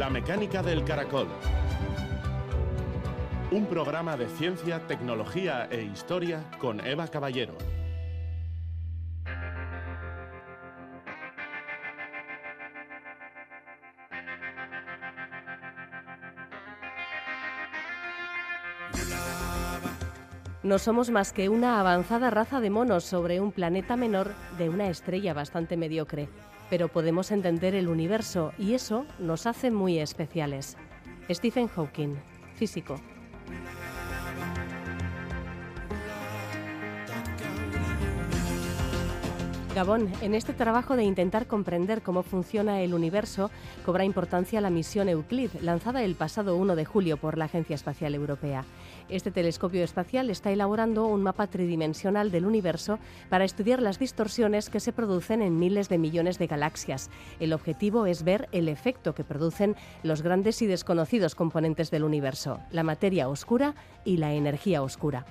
[0.00, 1.28] La mecánica del caracol.
[3.50, 7.52] Un programa de ciencia, tecnología e historia con Eva Caballero.
[20.62, 24.88] No somos más que una avanzada raza de monos sobre un planeta menor de una
[24.88, 26.30] estrella bastante mediocre,
[26.70, 30.76] pero podemos entender el universo y eso nos hace muy especiales.
[31.28, 32.14] Stephen Hawking,
[32.54, 32.98] físico.
[39.80, 43.50] Gabón, en este trabajo de intentar comprender cómo funciona el universo,
[43.86, 48.14] cobra importancia la misión Euclid, lanzada el pasado 1 de julio por la Agencia Espacial
[48.14, 48.66] Europea.
[49.08, 52.98] Este telescopio espacial está elaborando un mapa tridimensional del universo
[53.30, 57.08] para estudiar las distorsiones que se producen en miles de millones de galaxias.
[57.38, 62.60] El objetivo es ver el efecto que producen los grandes y desconocidos componentes del universo,
[62.70, 63.74] la materia oscura
[64.04, 65.24] y la energía oscura.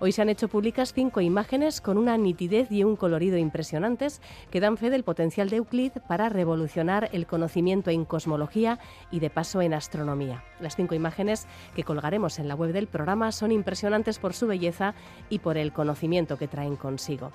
[0.00, 4.60] Hoy se han hecho públicas cinco imágenes con una nitidez y un colorido impresionantes que
[4.60, 8.78] dan fe del potencial de Euclid para revolucionar el conocimiento en cosmología
[9.10, 10.44] y de paso en astronomía.
[10.60, 14.94] Las cinco imágenes que colgaremos en la web del programa son impresionantes por su belleza
[15.30, 17.32] y por el conocimiento que traen consigo.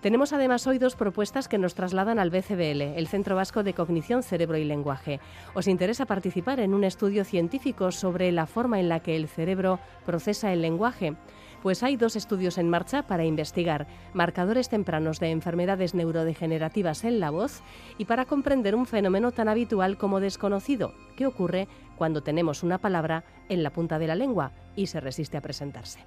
[0.00, 4.22] Tenemos además hoy dos propuestas que nos trasladan al BCBL, el Centro Vasco de Cognición,
[4.22, 5.20] Cerebro y Lenguaje.
[5.52, 9.78] ¿Os interesa participar en un estudio científico sobre la forma en la que el cerebro
[10.06, 11.14] procesa el lenguaje?
[11.62, 17.30] Pues hay dos estudios en marcha para investigar marcadores tempranos de enfermedades neurodegenerativas en la
[17.30, 17.62] voz
[17.98, 23.24] y para comprender un fenómeno tan habitual como desconocido, que ocurre cuando tenemos una palabra
[23.48, 25.98] en la punta de la lengua y se resiste a presentarse.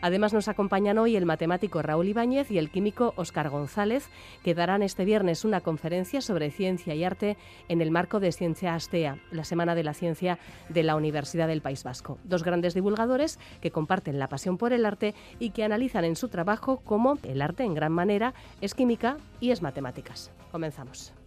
[0.00, 4.08] Además nos acompañan hoy el matemático Raúl Ibáñez y el químico Óscar González,
[4.42, 7.36] que darán este viernes una conferencia sobre ciencia y arte
[7.68, 11.62] en el marco de Ciencia Astea, la Semana de la Ciencia de la Universidad del
[11.62, 12.18] País Vasco.
[12.24, 16.28] Dos grandes divulgadores que comparten la pasión por el arte y que analizan en su
[16.28, 20.30] trabajo cómo el arte en gran manera es química y es matemáticas.
[20.50, 21.17] Comenzamos.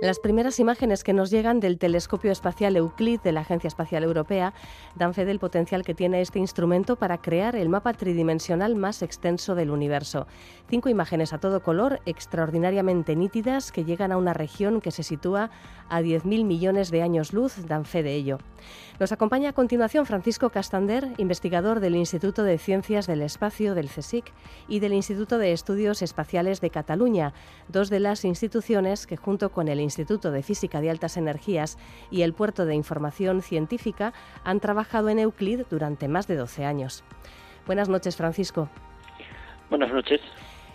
[0.00, 4.54] Las primeras imágenes que nos llegan del telescopio espacial Euclid de la Agencia Espacial Europea
[4.94, 9.56] dan fe del potencial que tiene este instrumento para crear el mapa tridimensional más extenso
[9.56, 10.28] del universo.
[10.70, 15.50] Cinco imágenes a todo color, extraordinariamente nítidas, que llegan a una región que se sitúa
[15.88, 18.38] a 10.000 millones de años luz, dan fe de ello.
[19.00, 24.32] Nos acompaña a continuación Francisco Castander, investigador del Instituto de Ciencias del Espacio del CSIC
[24.68, 27.32] y del Instituto de Estudios Espaciales de Cataluña,
[27.68, 31.78] dos de las instituciones que junto con el Instituto de Física de Altas Energías
[32.10, 34.12] y el Puerto de Información Científica
[34.44, 37.04] han trabajado en Euclid durante más de 12 años.
[37.66, 38.68] Buenas noches, Francisco.
[39.70, 40.20] Buenas noches.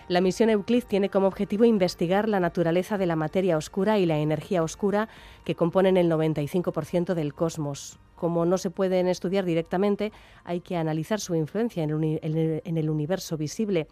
[0.08, 4.18] La misión Euclid tiene como objetivo investigar la naturaleza de la materia oscura y la
[4.18, 5.08] energía oscura
[5.46, 8.00] que componen el 95% del cosmos.
[8.24, 10.14] Como no se pueden estudiar directamente,
[10.46, 13.86] hay que analizar su influencia en el, universo visible.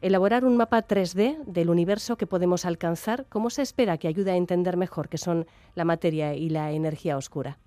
[0.00, 4.36] Elaborar un mapa 3D del universo que podemos alcanzar, ¿cómo se espera que ayude a
[4.36, 7.58] entender mejor qué son la materia y la energía oscura?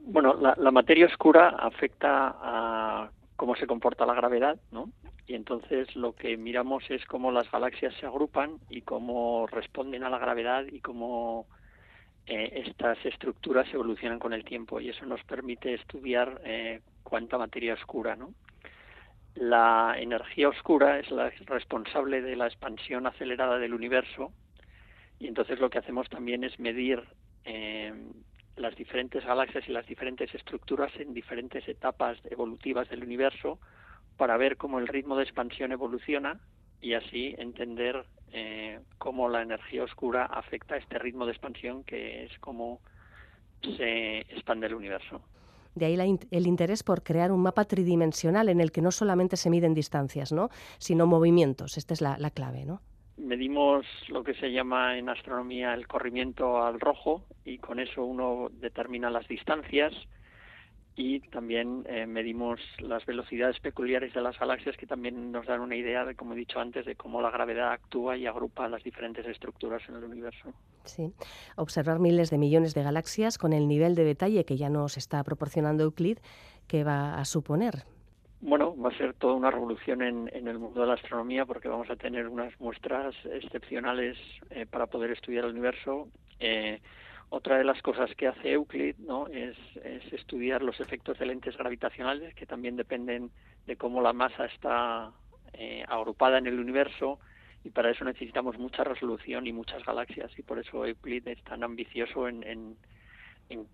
[0.00, 4.90] Bueno, la, la materia oscura afecta a cómo se comporta la gravedad, ¿no?
[5.28, 10.10] y entonces lo que miramos es cómo las galaxias se agrupan y cómo responden a
[10.10, 11.46] la gravedad y cómo
[12.32, 17.74] eh, estas estructuras evolucionan con el tiempo y eso nos permite estudiar eh, cuánta materia
[17.74, 18.32] oscura, ¿no?
[19.34, 24.32] La energía oscura es la responsable de la expansión acelerada del universo
[25.18, 27.02] y entonces lo que hacemos también es medir
[27.46, 27.92] eh,
[28.54, 33.58] las diferentes galaxias y las diferentes estructuras en diferentes etapas evolutivas del universo
[34.16, 36.38] para ver cómo el ritmo de expansión evoluciona
[36.80, 42.24] y así entender eh, cómo la energía oscura afecta a este ritmo de expansión que
[42.24, 42.80] es cómo
[43.62, 45.20] se expande el universo.
[45.74, 49.50] De ahí el interés por crear un mapa tridimensional en el que no solamente se
[49.50, 50.48] miden distancias, ¿no?
[50.78, 51.78] sino movimientos.
[51.78, 52.80] Esta es la, la clave, ¿no?
[53.16, 58.48] Medimos lo que se llama en astronomía el corrimiento al rojo y con eso uno
[58.50, 59.92] determina las distancias,
[61.00, 65.74] y también eh, medimos las velocidades peculiares de las galaxias que también nos dan una
[65.74, 69.26] idea de, como he dicho antes, de cómo la gravedad actúa y agrupa las diferentes
[69.26, 70.52] estructuras en el universo.
[70.84, 71.10] Sí,
[71.56, 75.24] observar miles de millones de galaxias con el nivel de detalle que ya nos está
[75.24, 76.18] proporcionando Euclid,
[76.68, 77.84] ¿qué va a suponer?
[78.42, 81.88] Bueno, va a ser toda una revolución en, el mundo de la astronomía porque vamos
[81.88, 84.18] a tener unas muestras excepcionales
[84.50, 86.08] eh, para poder estudiar el universo.
[86.38, 86.78] Eh,
[87.30, 89.28] otra de las cosas que hace Euclid ¿no?
[89.28, 89.56] es,
[90.12, 93.30] estudiar los efectos de lentes gravitacionales que también dependen
[93.66, 95.12] de cómo la masa está
[95.52, 97.20] eh, agrupada en el universo
[97.62, 101.62] y para eso necesitamos mucha resolución y muchas galaxias y por eso Euclid es tan
[101.62, 102.76] ambicioso en, en,
[103.48, 103.66] en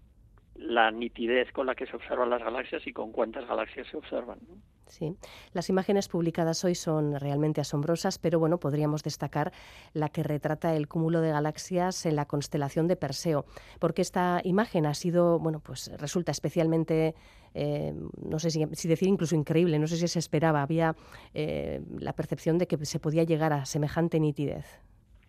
[0.54, 4.38] la nitidez con la que se observan las galaxias y con cuántas galaxias se observan.
[4.88, 5.16] Sí,
[5.52, 9.52] las imágenes publicadas hoy son realmente asombrosas, pero bueno, podríamos destacar
[9.92, 13.46] la que retrata el cúmulo de galaxias en la constelación de Perseo,
[13.80, 17.14] porque esta imagen ha sido, bueno, pues resulta especialmente,
[17.54, 20.94] eh, no sé si, decir incluso increíble, no sé si se esperaba, había
[21.34, 24.80] eh, la percepción de que se podía llegar a semejante nitidez.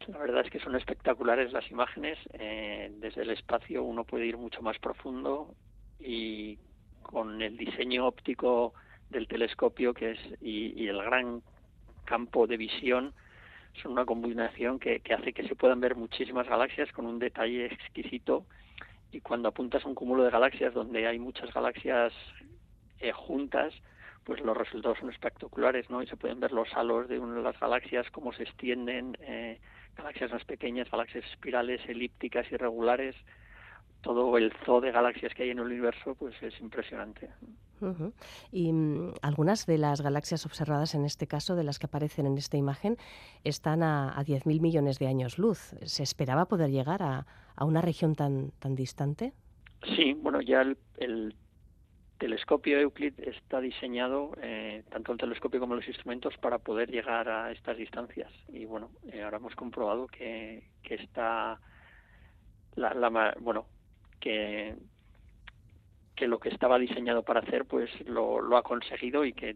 [0.08, 2.18] La verdad es que son espectaculares las imágenes.
[2.34, 5.54] Eh, desde el espacio uno puede ir mucho más profundo
[6.00, 6.58] y
[7.02, 8.74] con el diseño óptico
[9.10, 11.42] del telescopio que es y, el gran
[12.06, 13.14] campo de visión
[13.82, 18.46] son una combinación que, hace que se puedan ver muchísimas galaxias con un detalle exquisito
[19.12, 22.14] y cuando apuntas a un cúmulo de galaxias donde hay muchas galaxias
[23.00, 23.74] eh, juntas
[24.28, 26.04] pues los resultados son espectaculares, ¿no?
[26.04, 29.58] Y se pueden ver los halos de una de las galaxias, cómo se extienden, eh,
[29.96, 33.16] galaxias más pequeñas, galaxias espirales, elípticas, irregulares,
[34.02, 37.30] todo el zoo de galaxias que hay en el universo, pues es impresionante.
[38.52, 42.38] Y mm, algunas de las galaxias observadas en este caso, de las que aparecen en
[42.38, 42.98] esta imagen,
[43.44, 45.76] están a, a 10.000 millones de años luz.
[45.84, 47.26] ¿Se esperaba poder llegar a,
[47.60, 49.34] una región tan, tan distante?
[49.96, 50.78] Sí, bueno, ya el
[52.18, 57.52] telescopio Euclid está diseñado, eh, tanto el telescopio como los instrumentos, para poder llegar a
[57.52, 58.32] estas distancias.
[58.48, 61.60] Y bueno, eh, ahora hemos comprobado que, que está,
[62.76, 63.68] la, bueno,
[64.20, 64.76] que,
[66.18, 69.56] que lo que estaba diseñado para hacer, pues lo, lo ha conseguido y que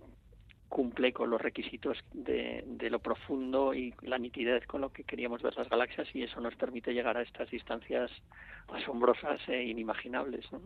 [0.70, 5.54] cumple con los requisitos de, lo profundo y la nitidez con lo que queríamos ver
[5.58, 8.10] las galaxias y eso nos permite llegar a estas distancias
[8.70, 10.46] asombrosas e inimaginables.
[10.54, 10.62] ¿no?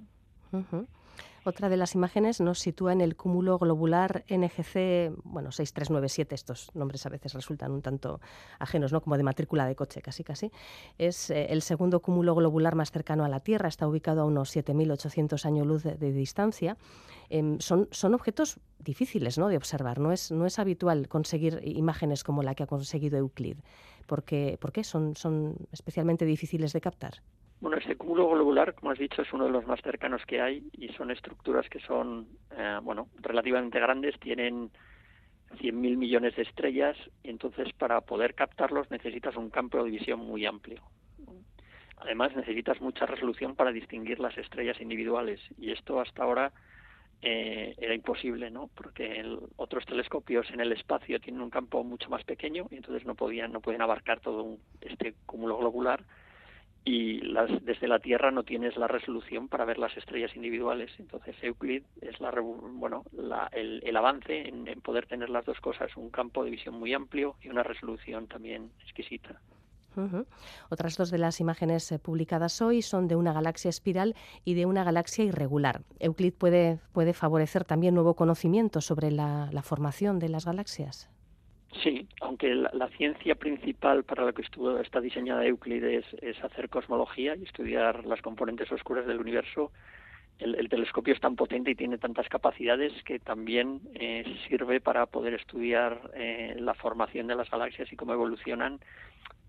[1.47, 7.05] Otra de las imágenes nos sitúa en el cúmulo globular NGC, bueno, 6397, estos nombres
[7.05, 8.19] a veces resultan un tanto
[8.57, 8.99] ajenos, ¿no?
[8.99, 10.51] Como de matrícula de coche, casi casi.
[10.97, 14.55] Es eh, el segundo cúmulo globular más cercano a la Tierra, está ubicado a unos
[14.55, 16.77] 7.800 años luz de, distancia.
[17.29, 19.47] Em, son, son objetos difíciles ¿no?
[19.47, 23.57] de observar, no es, no es habitual conseguir imágenes como la que ha conseguido Euclid.
[24.07, 27.21] ¿Por qué son, son especialmente difíciles de captar?
[27.61, 30.63] Bueno, este cúmulo globular, como has dicho, es uno de los más cercanos que hay
[30.73, 34.71] y son estructuras que son, eh, bueno, relativamente grandes, tienen
[35.59, 40.45] 100.000 millones de estrellas y entonces para poder captarlos necesitas un campo de visión muy
[40.45, 40.81] amplio.
[41.97, 46.51] Además necesitas mucha resolución para distinguir las estrellas individuales y esto hasta ahora
[47.21, 48.69] eh, era imposible, ¿no?
[48.75, 49.23] Porque
[49.55, 53.53] otros telescopios en el espacio tienen un campo mucho más pequeño y entonces no podían
[53.53, 56.03] no pueden abarcar todo este cúmulo globular
[56.85, 60.91] y las, desde la Tierra no tienes la resolución para ver las estrellas individuales.
[60.99, 63.03] Entonces Euclid es la, bueno,
[63.51, 67.35] el, el, avance en, poder tener las dos cosas, un campo de visión muy amplio
[67.41, 69.41] y una resolución también exquisita.
[70.69, 74.65] Otras dos de las imágenes eh, publicadas hoy son de una galaxia espiral y de
[74.65, 75.83] una galaxia irregular.
[75.99, 76.79] Euclid puede,
[77.13, 81.09] favorecer también nuevo conocimiento sobre la, la formación de las galaxias.
[81.83, 87.35] Sí, aunque la, ciencia principal para la que estuvo, está diseñada Euclides es, hacer cosmología
[87.35, 89.71] y estudiar las componentes oscuras del universo,
[90.39, 95.33] el, telescopio es tan potente y tiene tantas capacidades que también eh, sirve para poder
[95.33, 98.79] estudiar eh, la formación de las galaxias y cómo evolucionan.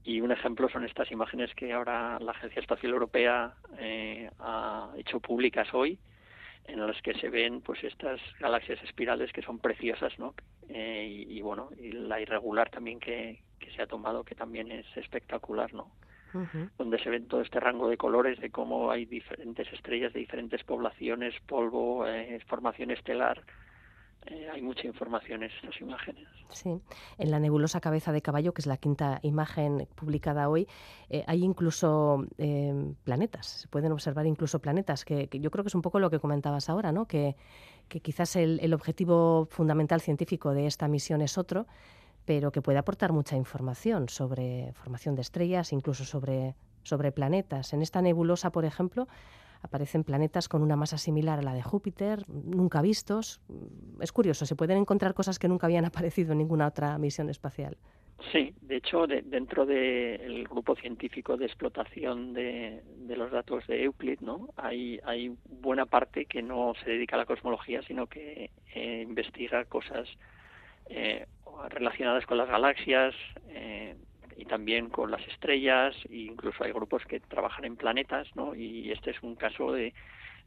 [0.04, 5.18] Y un ejemplo son estas imágenes que ahora la Agencia Espacial Europea eh, ha hecho
[5.18, 5.98] públicas hoy,
[6.68, 10.34] en las que se ven pues estas galaxias espirales que son preciosas, ¿no?
[10.68, 14.86] Eh, y, bueno, y la irregular también que, que, se ha tomado, que también es
[14.96, 15.90] espectacular, ¿no?
[16.76, 20.62] Donde se ven todo este rango de colores, de cómo hay diferentes estrellas de diferentes
[20.64, 23.42] poblaciones, polvo, eh, formación estelar,
[24.26, 26.26] eh, hay mucha información en estas imágenes.
[26.50, 26.80] Sí,
[27.18, 30.66] en la nebulosa cabeza de caballo, que es la quinta imagen publicada hoy,
[31.08, 35.74] eh, hay incluso eh, planetas, se pueden observar incluso planetas, que, yo creo que es
[35.74, 37.06] un poco lo que comentabas ahora, ¿no?
[37.06, 37.36] que,
[37.88, 41.66] quizás el, el, objetivo fundamental científico de esta misión es otro,
[42.24, 47.72] pero que puede aportar mucha información sobre formación de estrellas, incluso sobre, sobre planetas.
[47.72, 49.06] En esta nebulosa, por ejemplo,
[49.62, 53.40] aparecen planetas con una masa similar a la de Júpiter, nunca vistos.
[54.00, 57.76] Es curioso, se pueden encontrar cosas que nunca habían aparecido en ninguna otra misión espacial.
[58.32, 64.48] Sí, de hecho, dentro del grupo científico de explotación de, los datos de Euclid, ¿no?
[64.56, 69.66] Hay, hay buena parte que no se dedica a la cosmología, sino que eh, investiga
[69.66, 70.08] cosas
[70.88, 71.26] eh,
[71.68, 73.14] relacionadas con las galaxias
[73.48, 73.96] eh,
[74.36, 78.54] y también con las estrellas, e incluso hay grupos que trabajan en planetas, ¿no?
[78.54, 79.94] Y este es un caso de,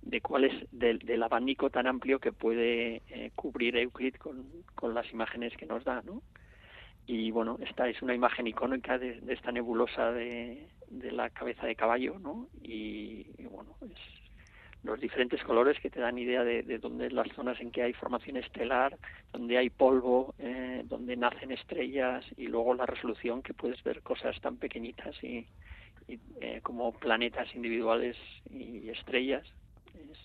[0.02, 3.02] de cuál es del, abanico tan amplio que puede
[3.36, 6.22] cubrir Euclid con, con las imágenes que nos da, ¿no?
[7.12, 12.20] y bueno, esta es una imagen icónica de, esta nebulosa de, la cabeza de caballo,
[12.20, 12.48] ¿no?
[12.62, 14.29] Y, bueno, es
[14.84, 17.94] los diferentes colores que te dan idea de, de dónde las zonas en que hay
[17.94, 18.98] formación estelar,
[19.34, 24.40] donde hay polvo, eh, donde nacen estrellas y luego la resolución que puedes ver cosas
[24.42, 25.46] tan pequeñitas y,
[26.40, 28.16] eh, como planetas individuales
[28.50, 29.46] y estrellas.
[29.94, 30.18] Es,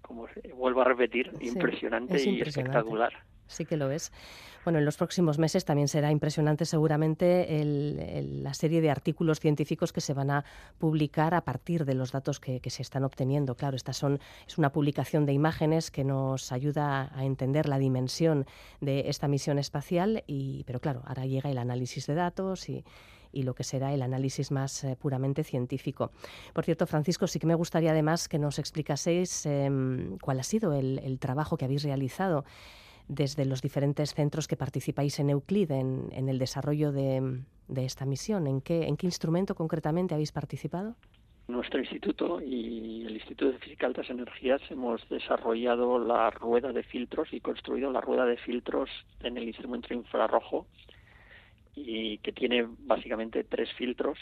[0.00, 3.12] como vuelvo a repetir, impresionante y espectacular.
[3.48, 4.12] Sí que lo es.
[4.66, 7.46] Bueno, en los próximos meses también será impresionante seguramente
[8.42, 10.44] la serie de artículos científicos que se van a
[10.78, 13.54] publicar a partir de los datos que, se están obteniendo.
[13.54, 18.44] Claro, estas son, es una publicación de imágenes que nos ayuda a entender la dimensión
[18.80, 20.24] de esta misión espacial,
[20.66, 22.84] pero claro, ahora llega el análisis de datos y,
[23.32, 26.10] lo que será el análisis más eh, puramente científico.
[26.54, 30.72] Por cierto, Francisco, sí que me gustaría además que nos explicaseis em, cuál ha sido
[30.72, 32.46] el trabajo que habéis realizado
[33.08, 37.42] desde los diferentes centros que participáis en Euclid en, el desarrollo de,
[37.76, 38.46] esta misión.
[38.46, 40.96] ¿En qué, ¿En qué instrumento concretamente habéis participado?
[41.48, 46.82] Nuestro instituto y el Instituto de Física de Altas Energías hemos desarrollado la rueda de
[46.82, 48.90] filtros y construido la rueda de filtros
[49.22, 50.66] en el instrumento infrarrojo
[51.76, 54.18] y que tiene básicamente tres filtros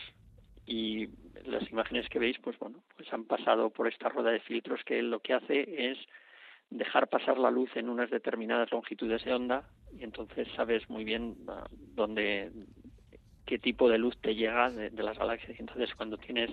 [0.67, 1.09] y
[1.47, 5.03] las imágenes que veis pues bueno pues han pasado por esta rueda de filtros que
[5.03, 5.99] lo que hace es
[6.71, 9.65] dejar pasar la luz en unas determinadas longitudes de onda
[9.99, 12.51] y entonces sabes muy bien ah, dónde
[13.47, 15.59] qué tipo de luz te llega de, las galaxias.
[15.59, 16.51] Y entonces cuando tienes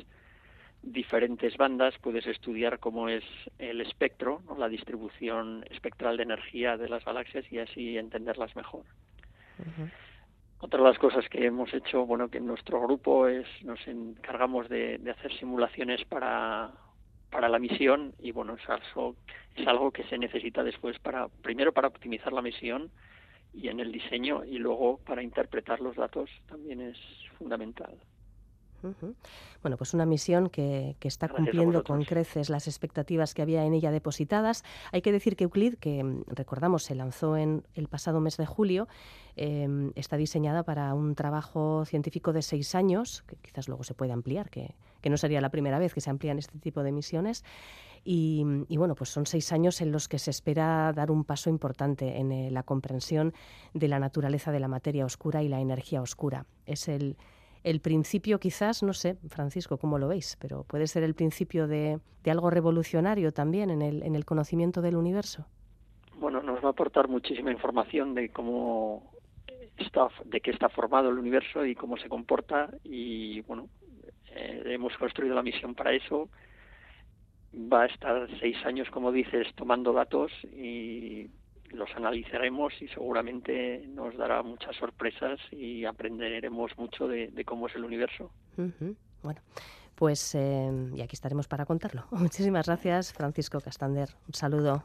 [0.83, 3.23] diferentes bandas puedes estudiar cómo es
[3.59, 8.83] el espectro, la distribución espectral de energía de las galaxias y así entenderlas mejor.
[10.59, 14.69] Otra de las cosas que hemos hecho, bueno, que en nuestro grupo es nos encargamos
[14.69, 16.71] de hacer simulaciones para
[17.31, 19.15] para la misión y bueno es algo,
[19.55, 22.91] es algo que se necesita después para primero para optimizar la misión
[23.53, 26.97] y en el diseño y luego para interpretar los datos también es
[27.38, 27.97] fundamental.
[29.61, 33.91] Bueno, pues una misión que, está cumpliendo con creces las expectativas que había en ella
[33.91, 34.63] depositadas.
[34.91, 38.45] Hay que decir que Euclid, que mm, recordamos se lanzó en el pasado mes de
[38.45, 38.88] julio,
[39.35, 44.11] em, está diseñada para un trabajo científico de seis años, que quizás luego se puede
[44.11, 44.75] ampliar, que,
[45.09, 47.43] no sería la primera vez que se amplían este tipo de misiones.
[48.03, 48.43] Y,
[48.77, 52.31] bueno, pues son seis años en los que se espera dar un paso importante en
[52.31, 53.33] eh, la comprensión
[53.75, 56.47] de la naturaleza de la materia oscura y la energía oscura.
[56.65, 57.15] Es el
[57.63, 61.99] el principio quizás, no sé, Francisco, cómo lo veis, pero puede ser el principio de,
[62.25, 65.45] algo revolucionario también en el, en el conocimiento del universo.
[66.15, 69.11] Bueno, nos va a aportar muchísima información de cómo
[69.77, 73.69] está, de qué está formado el universo y cómo se comporta y bueno,
[74.35, 76.29] eh, hemos construido la misión para eso.
[77.53, 81.27] Va a estar seis años, como dices, tomando datos y
[81.73, 87.83] los analizaremos y seguramente nos dará muchas sorpresas y aprenderemos mucho de, cómo es el
[87.83, 88.31] universo.
[89.23, 89.41] Bueno,
[89.95, 92.05] pues eh, y aquí estaremos para contarlo.
[92.11, 94.09] Muchísimas gracias, Francisco Castander.
[94.27, 94.83] Un saludo.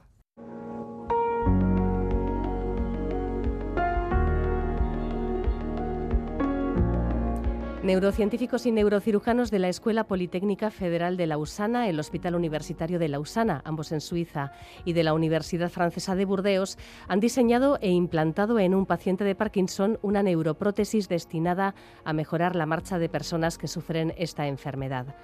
[7.87, 13.62] Neurocientíficos y neurocirujanos de la Escuela Politécnica Federal de Lausana, el Hospital Universitario de Lausana,
[13.64, 14.50] ambos en Suiza,
[14.85, 19.37] y de la Universidad Francesa de Burdeos, han diseñado e implantado en un paciente de
[19.37, 25.14] Parkinson una neuroprótesis destinada a mejorar la marcha de personas que sufren esta enfermedad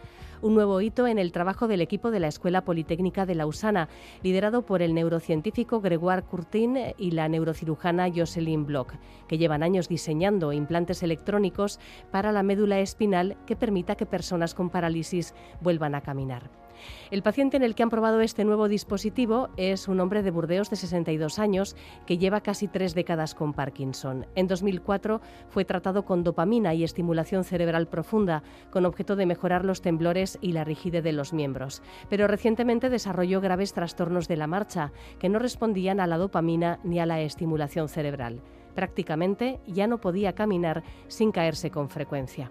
[0.43, 3.89] un nuevo hito en el trabajo del equipo de la Escuela Politécnica de Lausana,
[4.23, 8.93] liderado por el neurocientífico Gregoire Courtin y la neurocirujana Jocelyn Bloch,
[9.29, 11.81] que llevan años diseñando implantes electrónicos
[12.11, 16.62] para la médula espinal que permita que personas con parálisis vuelvan a caminar.
[17.11, 20.71] El paciente en el que han probado este nuevo dispositivo es un hombre de Burdeos
[20.71, 24.27] de 62 años que lleva casi tres décadas con Parkinson.
[24.35, 29.83] En 2004 fue tratado con dopamina y estimulación cerebral profunda con objeto de mejorar los
[29.83, 31.83] temblores y la rigidez de los miembros.
[32.09, 36.99] Pero recientemente desarrolló graves trastornos de la marcha que no respondían a la dopamina ni
[36.99, 38.41] a la estimulación cerebral.
[38.75, 42.51] Prácticamente ya no podía caminar sin caerse con frecuencia.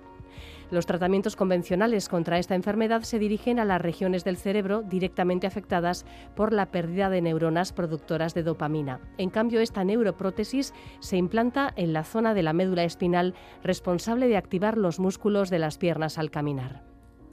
[0.72, 6.06] Los tratamientos convencionales contra esta enfermedad se dirigen a las regiones del cerebro directamente afectadas
[6.34, 9.01] por la pérdida de neuronas productoras de dopamina.
[9.18, 14.38] En cambio, esta neuroprótesis se implanta en la zona de la médula espinal responsable de
[14.38, 16.86] activar los músculos de las piernas al caminar.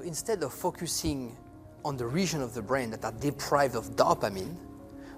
[0.04, 1.30] Instead of focusing
[1.84, 4.58] on the region of the brain that are deprived of dopamine,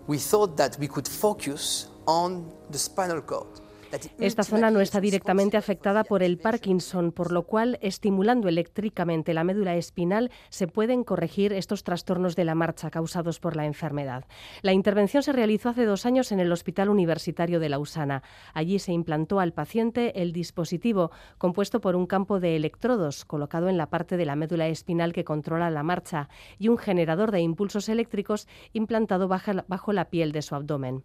[0.07, 3.70] we thought that we could focus on the spinal cord.
[4.19, 9.45] Esta zona no está directamente afectada por el Parkinson, por lo cual, estimulando eléctricamente la
[9.45, 14.25] médula espinal, se pueden corregir estos trastornos de la marcha causados por la enfermedad.
[14.63, 18.23] La intervención se realizó hace dos años en el Hospital Universitario de Lausana.
[18.55, 23.77] Allí se implantó al paciente el dispositivo compuesto por un campo de electrodos colocado en
[23.77, 26.29] la parte de la médula espinal que controla la marcha
[26.59, 31.03] y un generador de impulsos eléctricos implantado bajo la piel de su abdomen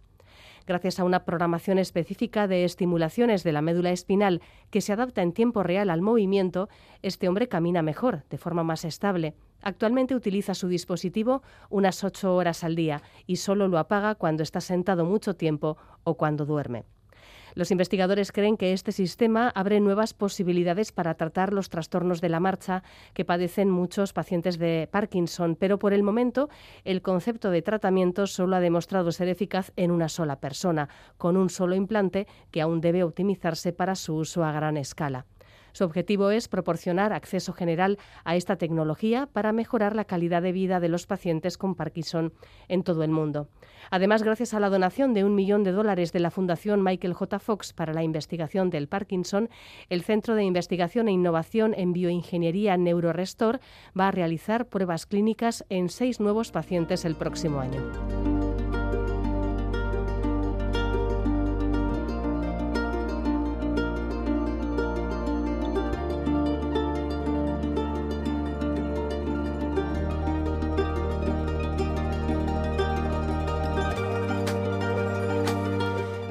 [0.66, 5.34] gracias a una programación específica de estimulaciones de la médula espinal que se adapta en
[5.34, 6.70] tiempo real al movimiento,
[7.02, 9.36] este hombre camina mejor, de forma más estable.
[9.62, 14.62] Actualmente utiliza su dispositivo unas ocho horas al día y solo lo apaga cuando está
[14.62, 16.86] sentado mucho tiempo o cuando duerme.
[17.56, 22.42] Los investigadores creen que este sistema abre nuevas posibilidades para tratar los trastornos de la
[22.42, 22.84] marcha
[23.14, 26.50] que padecen muchos pacientes de Parkinson, pero por el momento
[26.84, 31.50] el concepto de tratamiento solo ha demostrado ser eficaz en una sola persona, con un
[31.50, 35.26] solo implante que aún debe optimizarse para su uso a gran escala.
[35.76, 40.80] Su objetivo es proporcionar acceso general a esta tecnología para mejorar la calidad de vida
[40.80, 42.32] de los pacientes con Parkinson
[42.70, 43.50] en todo el mundo.
[43.92, 47.40] Además, gracias a la donación de un millón de dólares de la Fundación Michael J.
[47.40, 49.50] Fox para la investigación del Parkinson,
[49.90, 53.60] el Centro de Investigación e Innovación en Bioingeniería NeuroRestor
[54.00, 58.15] va a realizar pruebas clínicas en seis nuevos pacientes el próximo año.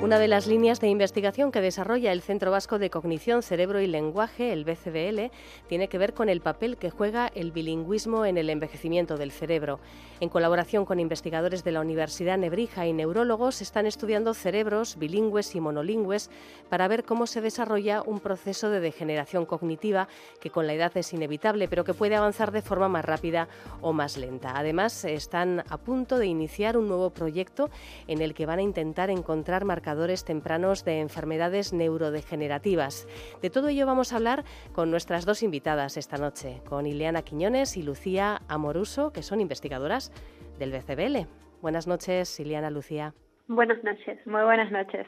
[0.05, 3.87] Una de las líneas de investigación que desarrolla el Centro Vasco de Cognición, Cerebro y
[3.87, 5.31] Lenguaje, el BCBL,
[5.67, 9.81] tiene que ver con el papel que juega el bilingüismo en el envejecimiento del cerebro.
[10.21, 15.61] En colaboración con investigadores de la Universidad Nebrija y neurólogos, están estudiando cerebros bilingües y
[15.61, 16.29] monolingües
[16.69, 21.15] para ver cómo se desarrolla un proceso de degeneración cognitiva que con la edad es
[21.15, 23.49] inevitable, pero que puede avanzar de forma más rápida
[23.81, 24.53] o más lenta.
[24.55, 27.71] Además, están a punto de iniciar un nuevo proyecto
[28.07, 29.94] en el que van a intentar encontrar marcadores
[30.25, 33.07] tempranos de enfermedades neurodegenerativas.
[33.41, 37.77] De todo ello vamos a hablar con nuestras dos invitadas esta noche, con Ileana Quiñones
[37.77, 40.13] y Lucía Amoruso, que son investigadoras
[40.59, 41.29] del BCBL.
[41.63, 43.15] Buenas noches, Ileana Lucía.
[43.47, 45.07] Buenas noches, muy buenas noches.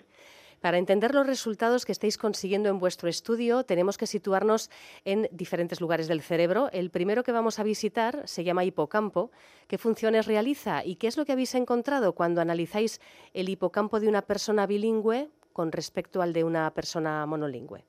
[0.60, 4.70] Para entender los resultados que estáis consiguiendo en vuestro estudio, tenemos que situarnos
[5.04, 6.68] en diferentes lugares del cerebro.
[6.72, 9.30] El primero que vamos a visitar se llama hipocampo.
[9.68, 13.00] ¿Qué funciones realiza y qué es lo que habéis encontrado cuando analizáis
[13.34, 17.84] el hipocampo de una persona bilingüe con respecto al de una persona monolingüe?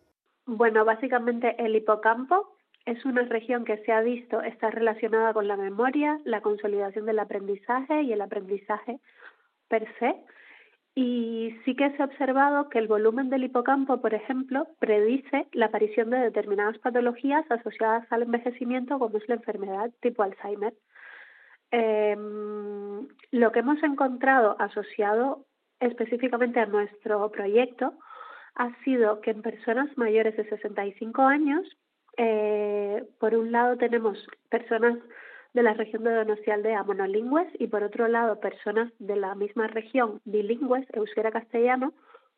[0.46, 5.58] Bueno, básicamente el hipocampo es una región que se ha visto está relacionada con la
[5.58, 9.00] memoria, la consolidación del aprendizaje y el aprendizaje
[9.68, 10.16] per se.
[11.00, 15.68] Y sí que se ha observado que el volumen del hipocampo, por ejemplo, predice la
[15.68, 20.74] aparición de determinadas patologías asociadas al envejecimiento, como es la enfermedad tipo Alzheimer.
[21.70, 25.46] Em, lo que hemos encontrado asociado
[25.80, 27.94] específicamente a nuestro proyecto
[28.56, 31.64] ha sido que en personas mayores de 65 años,
[32.18, 34.18] eh, por un lado tenemos
[34.50, 34.98] personas
[35.58, 40.22] de la región de Donostialdea monolingües y por otro lado personas de la misma región
[40.24, 41.94] bilingües, euskera-castellano,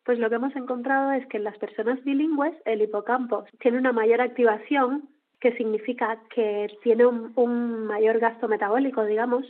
[0.05, 3.91] pues lo que hemos encontrado es que en las personas bilingües el hipocampo tiene una
[3.91, 5.10] mayor activación,
[5.41, 9.45] que significa que tiene un, mayor gasto metabólico, digamos,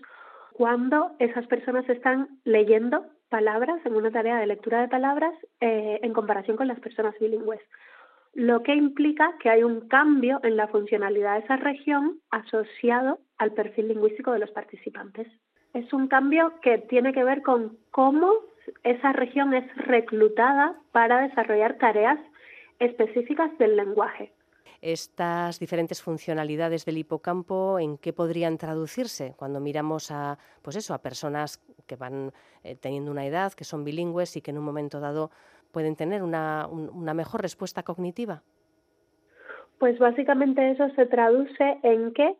[0.53, 6.13] cuando esas personas están leyendo palabras en una tarea de lectura de palabras eh, en
[6.13, 7.62] comparación con las personas bilingües.
[8.34, 13.54] Lo que implica que hay un cambio en la funcionalidad de esa región asociado al
[13.54, 15.28] perfil lingüístico de los participantes.
[15.73, 18.32] Es un cambio que tiene que ver con cómo
[18.84, 22.19] esa región es reclutada para desarrollar tareas
[22.80, 24.32] específicas del lenguaje.
[24.82, 31.02] Estas diferentes funcionalidades del hipocampo, ¿en qué podrían traducirse cuando miramos a, pues eso, a
[31.02, 32.32] personas que van
[32.63, 35.32] eh, teniendo una edad, que son bilingües y que en un momento dado
[35.71, 38.41] pueden tener una, una mejor respuesta cognitiva?
[39.80, 42.36] Pues básicamente eso se traduce en que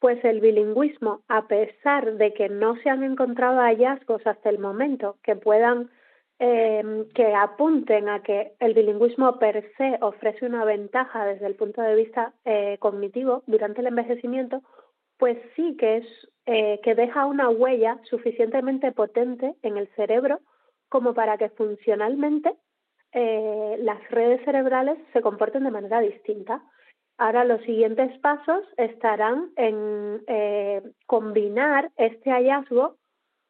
[0.00, 5.16] pues el bilingüismo, a pesar de que no se han encontrado hallazgos hasta el momento
[5.22, 5.90] que puedan
[6.38, 11.82] em, que apunten a que el bilingüismo per se ofrece una ventaja desde el punto
[11.82, 14.62] de vista eh, cognitivo durante el envejecimiento,
[15.18, 16.06] pues sí que es
[16.46, 20.40] eh, que deja una huella suficientemente potente en el cerebro
[20.88, 22.54] como para que funcionalmente
[23.12, 26.62] eh, las redes cerebrales se comporten de manera distinta.
[27.18, 32.96] Ahora los siguientes pasos estarán en eh, combinar este hallazgo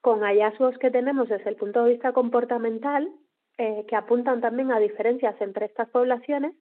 [0.00, 3.12] con hallazgos que tenemos desde el punto de vista comportamental,
[3.58, 6.54] eh, que apuntan también a diferencias entre estas poblaciones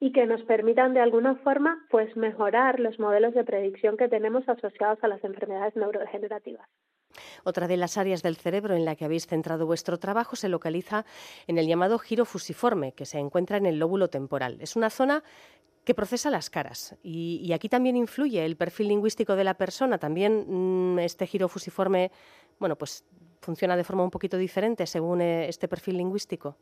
[0.00, 4.48] y que nos permitan de alguna forma pues mejorar los modelos de predicción que tenemos
[4.48, 6.66] asociados a las enfermedades neurodegenerativas.
[7.44, 11.04] Otra de las áreas del cerebro en la que habéis centrado vuestro trabajo se localiza
[11.46, 14.58] en el llamado giro fusiforme, que se encuentra en el lóbulo temporal.
[14.60, 15.22] Es una zona
[15.86, 16.98] que procesa las caras.
[17.02, 19.98] Y, aquí también influye el perfil lingüístico de la persona.
[19.98, 22.10] También mm, este giro fusiforme,
[22.58, 23.06] bueno, pues
[23.40, 26.56] funciona de forma un poquito diferente según eh, este perfil lingüístico.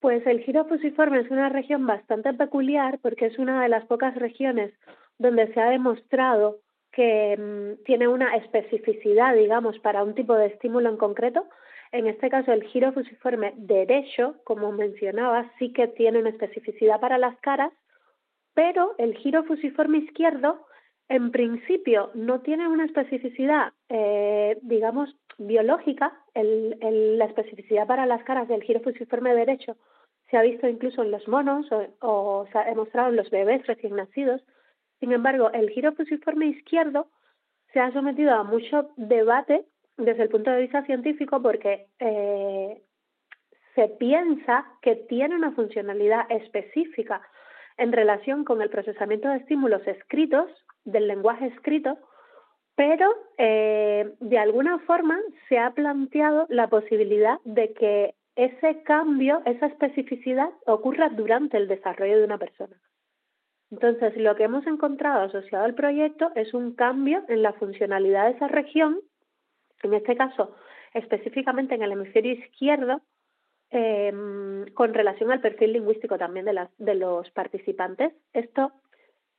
[0.00, 4.14] Pues el giro fusiforme es una región bastante peculiar porque es una de las pocas
[4.16, 4.72] regiones
[5.18, 6.58] donde se ha demostrado
[6.92, 11.46] que mm, tiene una especificidad, digamos, para un tipo de estímulo en concreto.
[11.92, 17.18] En este caso, el giro fusiforme derecho, como mencionaba, sí que tiene una especificidad para
[17.18, 17.72] las caras,
[18.54, 20.66] pero el giro fusiforme izquierdo,
[21.08, 26.12] en principio, no tiene una especificidad, eh, digamos, biológica.
[26.34, 29.76] la especificidad para las caras del giro fusiforme derecho
[30.30, 33.66] se ha visto incluso en los monos o, o se ha demostrado en los bebés
[33.66, 34.42] recién nacidos,
[35.00, 37.08] sin embargo, el giro fusiforme izquierdo
[37.72, 39.64] se ha sometido a mucho debate
[39.96, 42.82] desde el punto de vista científico porque eh,
[43.74, 47.22] se piensa que tiene una funcionalidad específica
[47.78, 50.50] en relación con el procesamiento de estímulos escritos,
[50.84, 51.98] del lenguaje escrito,
[52.74, 59.66] pero eh, de alguna forma se ha planteado la posibilidad de que ese cambio, esa
[59.66, 62.76] especificidad ocurra durante el desarrollo de una persona.
[63.70, 68.36] Entonces, lo que hemos encontrado asociado al proyecto es un cambio en la funcionalidad de
[68.36, 69.00] esa región,
[69.82, 70.54] en este caso
[70.94, 73.00] específicamente en el hemisferio izquierdo,
[73.70, 78.12] em, con relación al perfil lingüístico también de, de los participantes.
[78.32, 78.72] Esto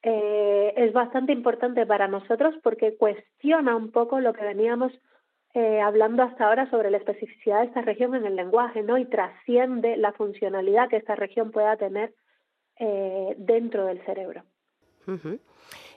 [0.03, 4.91] eh, es bastante importante para nosotros porque cuestiona un poco lo que veníamos
[5.53, 8.97] eh, hablando hasta ahora sobre la especificidad de esta región en el lenguaje, ¿no?
[8.97, 12.13] Y trasciende la funcionalidad que esta región pueda tener
[12.77, 14.43] eh, dentro del cerebro.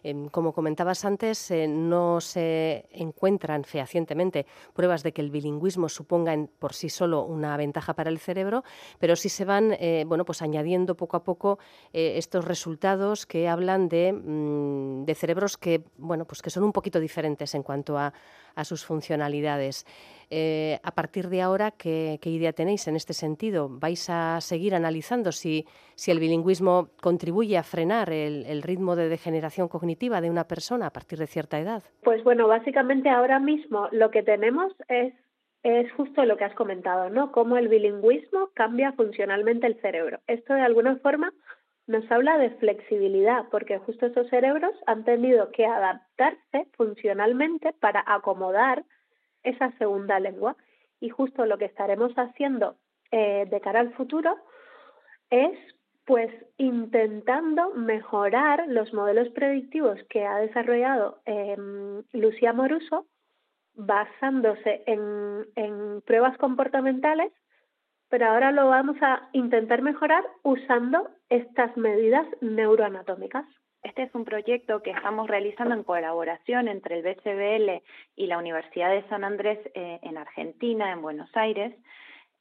[0.03, 6.37] Em, como comentabas antes, eh, no se encuentran fehacientemente pruebas de que el bilingüismo suponga
[6.59, 8.65] por sí solo una ventaja para el cerebro,
[8.99, 11.59] pero sí se van eh, bueno, pues añadiendo poco a poco
[11.93, 17.01] estos resultados que hablan de, mm, de, cerebros que, bueno, pues que son un poquito
[17.01, 18.13] diferentes en cuanto a,
[18.57, 19.87] a sus funcionalidades.
[20.31, 23.69] Eh, a partir de ahora, ¿qué, idea tenéis en este sentido?
[23.71, 29.69] ¿Vais a seguir analizando si, si el bilingüismo contribuye a frenar el, ritmo de degeneración
[29.69, 31.83] cognitiva de una persona a partir de cierta edad?
[32.03, 35.15] Pues bueno, básicamente ahora mismo lo que tenemos es
[35.63, 37.33] es justo lo que has comentado, ¿no?
[37.33, 40.21] Cómo el bilingüismo cambia funcionalmente el cerebro.
[40.27, 41.33] Esto de alguna forma
[41.87, 48.85] nos habla de flexibilidad, porque justo esos cerebros han tenido que adaptarse funcionalmente para acomodar
[49.43, 50.57] esa segunda lengua.
[51.01, 52.77] Y justo lo que estaremos haciendo
[53.11, 54.37] eh, de cara al futuro
[55.31, 55.59] es
[56.07, 61.57] pues intentando mejorar los modelos predictivos que ha desarrollado eh,
[62.13, 63.07] Lucía Moruso
[63.75, 67.33] basándose en, en pruebas comportamentales
[68.09, 73.45] pero ahora lo vamos a intentar mejorar usando estas medidas neuroanatómicas.
[73.85, 77.83] Este es un proyecto que estamos realizando en colaboración entre el BCBL
[78.17, 81.77] y la Universidad de San Andrés eh, en Argentina, en Buenos Aires.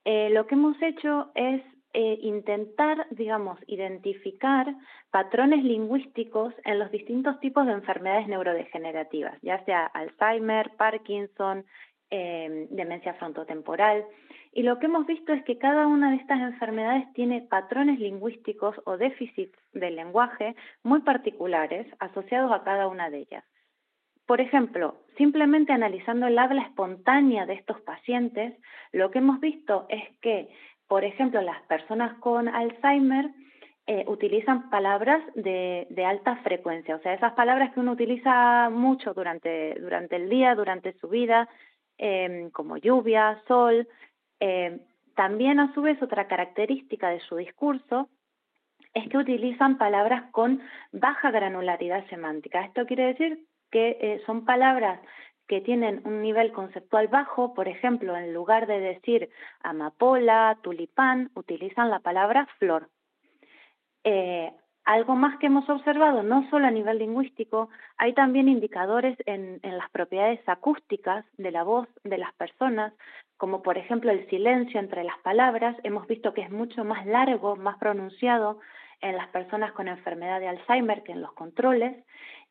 [0.05, 1.61] Eh, lo que hemos hecho es
[1.93, 4.73] eh, intentar, digamos, identificar
[5.11, 11.65] patrones lingüísticos en los distintos tipos de enfermedades neurodegenerativas, ya sea Alzheimer, Parkinson,
[12.09, 14.05] demencia frontotemporal.
[14.55, 18.75] Y lo que hemos visto es que cada una de estas enfermedades tiene patrones lingüísticos
[18.85, 23.43] o déficits del lenguaje muy particulares asociados a cada una de ellas.
[24.27, 28.53] Por ejemplo, simplemente analizando el habla espontánea de estos pacientes,
[28.91, 30.49] lo que hemos visto es que,
[30.87, 33.31] por ejemplo, las personas con Alzheimer
[33.87, 39.75] eh, utilizan palabras de, alta frecuencia, o sea, esas palabras que uno utiliza mucho durante,
[39.79, 41.49] durante el día, durante su vida,
[41.97, 43.87] eh, como lluvia, sol,
[44.45, 44.81] eh,
[45.15, 48.09] también, a su vez, otra característica de su discurso
[48.93, 52.65] es que utilizan palabras con baja granularidad semántica.
[52.65, 54.99] Esto quiere decir que eh, son palabras
[55.47, 59.29] que tienen un nivel conceptual bajo, por ejemplo, en lugar de decir
[59.61, 62.89] amapola, tulipán, utilizan la palabra flor.
[64.03, 64.51] Eh,
[64.85, 69.77] algo más que hemos observado, no solo a nivel lingüístico, hay también indicadores en, en,
[69.77, 72.93] las propiedades acústicas de la voz de las personas,
[73.37, 75.75] como por ejemplo el silencio entre las palabras.
[75.83, 78.59] Hemos visto que es mucho más largo, más pronunciado
[79.03, 81.95] en las personas con enfermedad de Alzheimer que en los controles.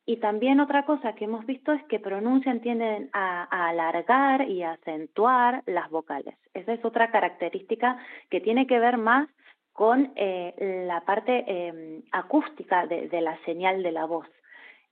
[0.05, 5.63] Y también otra cosa que hemos visto es que pronuncian, tienden a, alargar y acentuar
[5.67, 6.35] las vocales.
[6.55, 9.29] Esa es otra característica que tiene que ver más
[9.73, 14.27] con eh, la parte eh, acústica de, la señal de la voz.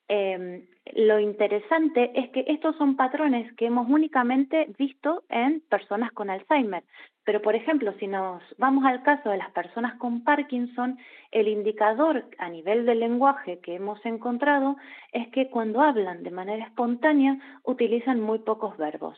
[0.08, 6.30] Eh, lo interesante es que estos son patrones que hemos únicamente visto en personas con
[6.30, 6.82] Alzheimer.
[7.24, 10.98] Pero, por ejemplo, si nos vamos al caso de las personas con Parkinson,
[11.30, 14.76] el indicador a nivel del lenguaje que hemos encontrado
[15.12, 19.16] es que cuando hablan de manera espontánea utilizan muy pocos verbos.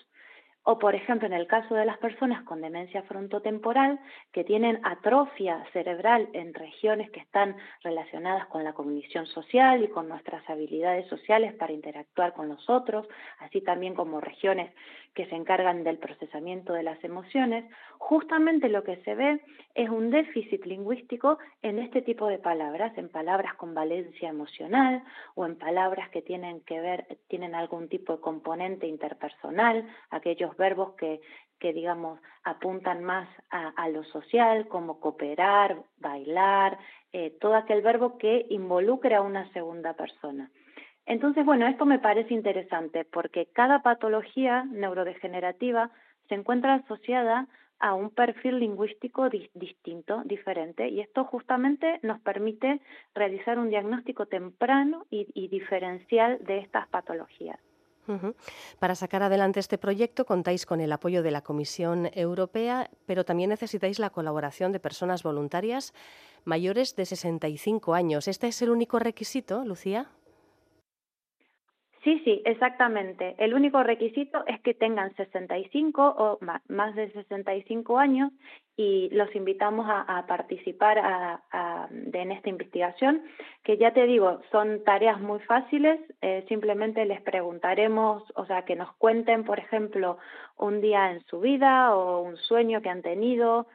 [0.64, 3.98] O, por ejemplo, en el caso de las personas con demencia frontotemporal
[4.30, 10.08] que tienen atrofia cerebral en regiones que están relacionadas con la cognición social y con
[10.08, 13.08] nuestras habilidades sociales para interactuar con los otros,
[13.40, 14.72] así también como regiones
[15.14, 17.64] que se encargan del procesamiento de las emociones,
[17.98, 19.40] justamente lo que se ve
[19.74, 25.02] es un déficit lingüístico en este tipo de palabras, en palabras con valencia emocional
[25.34, 30.94] o en palabras que tienen que ver, tienen algún tipo de componente interpersonal, aquellos verbos
[30.94, 31.20] que,
[31.58, 36.78] que digamos, apuntan más a, lo social, como cooperar, bailar,
[37.12, 40.50] eh, todo aquel verbo que involucre a una segunda persona.
[41.06, 45.90] Entonces, bueno, esto me parece interesante porque cada patología neurodegenerativa
[46.28, 47.48] se encuentra asociada
[47.82, 52.80] a un perfil lingüístico di distinto, diferente, y esto justamente nos permite
[53.12, 57.58] realizar un diagnóstico temprano y, diferencial de estas patologías.
[58.78, 63.50] Para sacar adelante este proyecto contáis con el apoyo de la Comisión Europea, pero también
[63.50, 65.92] necesitáis la colaboración de personas voluntarias
[66.44, 68.28] mayores de 65 años.
[68.28, 70.08] ¿Este es el único requisito, Lucía?
[72.04, 73.36] Sí, sí, exactamente.
[73.38, 76.38] El único requisito es que tengan 65 o
[76.68, 78.32] más de 65 años
[78.76, 83.22] y los invitamos a, participar a, de, en esta investigación,
[83.62, 88.74] que ya te digo, son tareas muy fáciles, eh, simplemente les preguntaremos, o sea, que
[88.74, 90.18] nos cuenten, por ejemplo,
[90.56, 93.68] un día en su vida o un sueño que han tenido,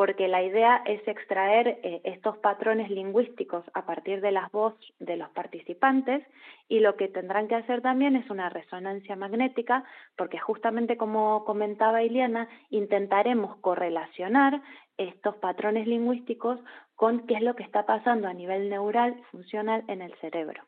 [0.00, 5.18] porque la idea es extraer eh, estos patrones lingüísticos a partir de las voces de
[5.18, 6.26] los participantes
[6.70, 9.84] y lo que tendrán que hacer también es una resonancia magnética,
[10.16, 14.62] porque justamente como comentaba Iliana, intentaremos correlacionar
[14.96, 16.58] estos patrones lingüísticos
[16.96, 20.62] con qué es lo que está pasando a nivel neural funcional en el cerebro.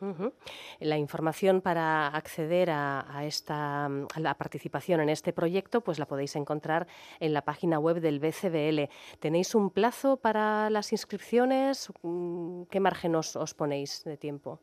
[0.00, 0.32] Uh -huh.
[0.80, 6.06] La información para acceder a, a, esta a la participación en este proyecto, pues la
[6.06, 6.86] podéis encontrar
[7.20, 8.88] en la página web del BCBL.
[9.18, 11.92] ¿Tenéis un plazo para las inscripciones?
[12.02, 14.60] Mm, ¿Qué margen os, os ponéis de tiempo?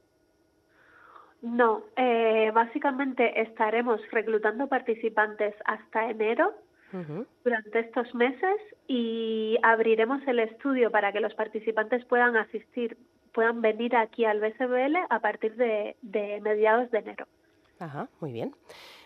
[1.41, 6.53] No, eh, básicamente estaremos reclutando participantes hasta enero
[6.91, 7.25] uh -huh.
[7.43, 12.97] durante estos meses y abriremos el estudio para que los participantes puedan asistir
[13.35, 17.27] puedan venir aquí al BCBL a partir de, de mediados de enero.
[17.77, 18.55] Ajá, muy bien.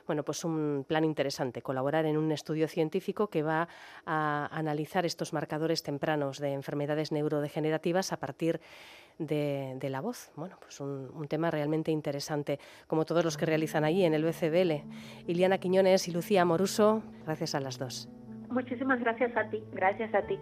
[0.06, 3.68] Bueno, pues un plan interesante, colaborar en un estudio científico que va
[4.06, 8.62] a analizar estos marcadores tempranos de enfermedades neurodegenerativas a partir
[9.18, 10.32] de, de la voz.
[10.36, 14.24] Bueno, pues un, un, tema realmente interesante, como todos los que realizan allí en el
[14.24, 14.84] BCBL.
[15.28, 18.10] Iliana Quiñones y Lucía Moruso, gracias a las dos.
[18.50, 19.64] Muchísimas gracias a ti.
[19.74, 20.40] Gracias a ti.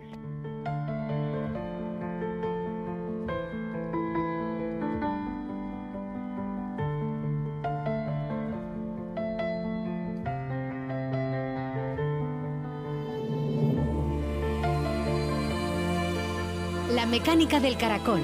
[16.97, 18.21] La mecánica del caracol,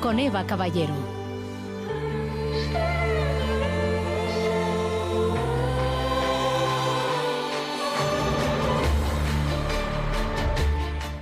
[0.00, 0.94] con Eva Caballero.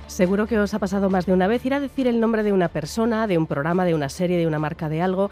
[0.05, 2.53] Seguro que os ha pasado más de una vez ir a decir el nombre de
[2.53, 5.31] una persona, de un programa, de una serie, de una marca de algo,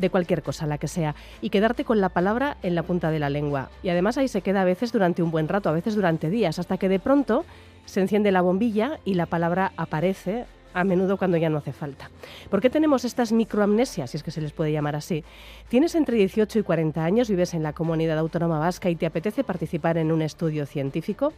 [0.00, 3.20] de cualquier cosa, la que sea, y quedarte con la palabra en la punta de
[3.20, 3.70] la lengua.
[3.84, 6.58] Y además ahí se queda a veces durante un buen rato, a veces durante días,
[6.58, 7.44] hasta que de pronto
[7.84, 12.10] se enciende la bombilla y la palabra aparece a menudo cuando ya no hace falta.
[12.50, 15.24] ¿Por qué tenemos estas microamnesias, si es que se les puede llamar así?
[15.68, 19.42] Tienes entre 18 y 40 años, vives en la comunidad autónoma vasca y te apetece
[19.42, 21.32] participar en un estudio científico.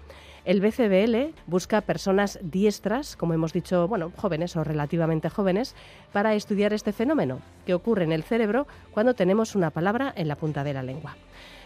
[0.45, 5.77] El BCBL busca personas diestras, como hemos dicho, bueno, jóvenes o relativamente jóvenes,
[6.13, 10.35] para estudiar este fenómeno que ocurre en el cerebro cuando tenemos una palabra en la
[10.35, 11.17] punta de la lengua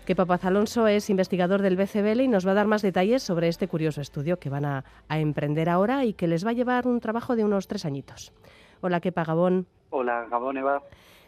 [0.06, 3.48] que Papaz Alonso es investigador del BCBL y nos va a dar más detalles sobre
[3.48, 6.98] este curioso estudio que van a, emprender ahora y que les va a llevar un
[7.00, 8.32] trabajo de unos tres añitos.
[8.80, 9.66] Hola, Kepa Gabón.
[9.90, 10.82] Hola, Gabón, Eva.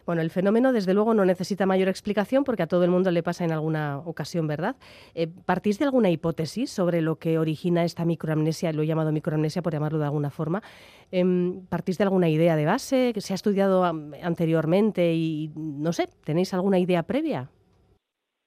[0.07, 3.23] Bueno, el fenómeno desde luego no necesita mayor explicación porque a todo el mundo le
[3.23, 4.77] pasa en alguna ocasión, ¿verdad?
[5.15, 8.73] Eh, ¿Partís de alguna hipótesis sobre lo que origina esta microamnesia?
[8.73, 10.63] Lo he llamado microamnesia por llamarlo de alguna forma.
[11.11, 16.09] Em, ¿Partís de alguna idea de base que se ha estudiado anteriormente y no sé,
[16.25, 17.49] ¿tenéis alguna idea previa?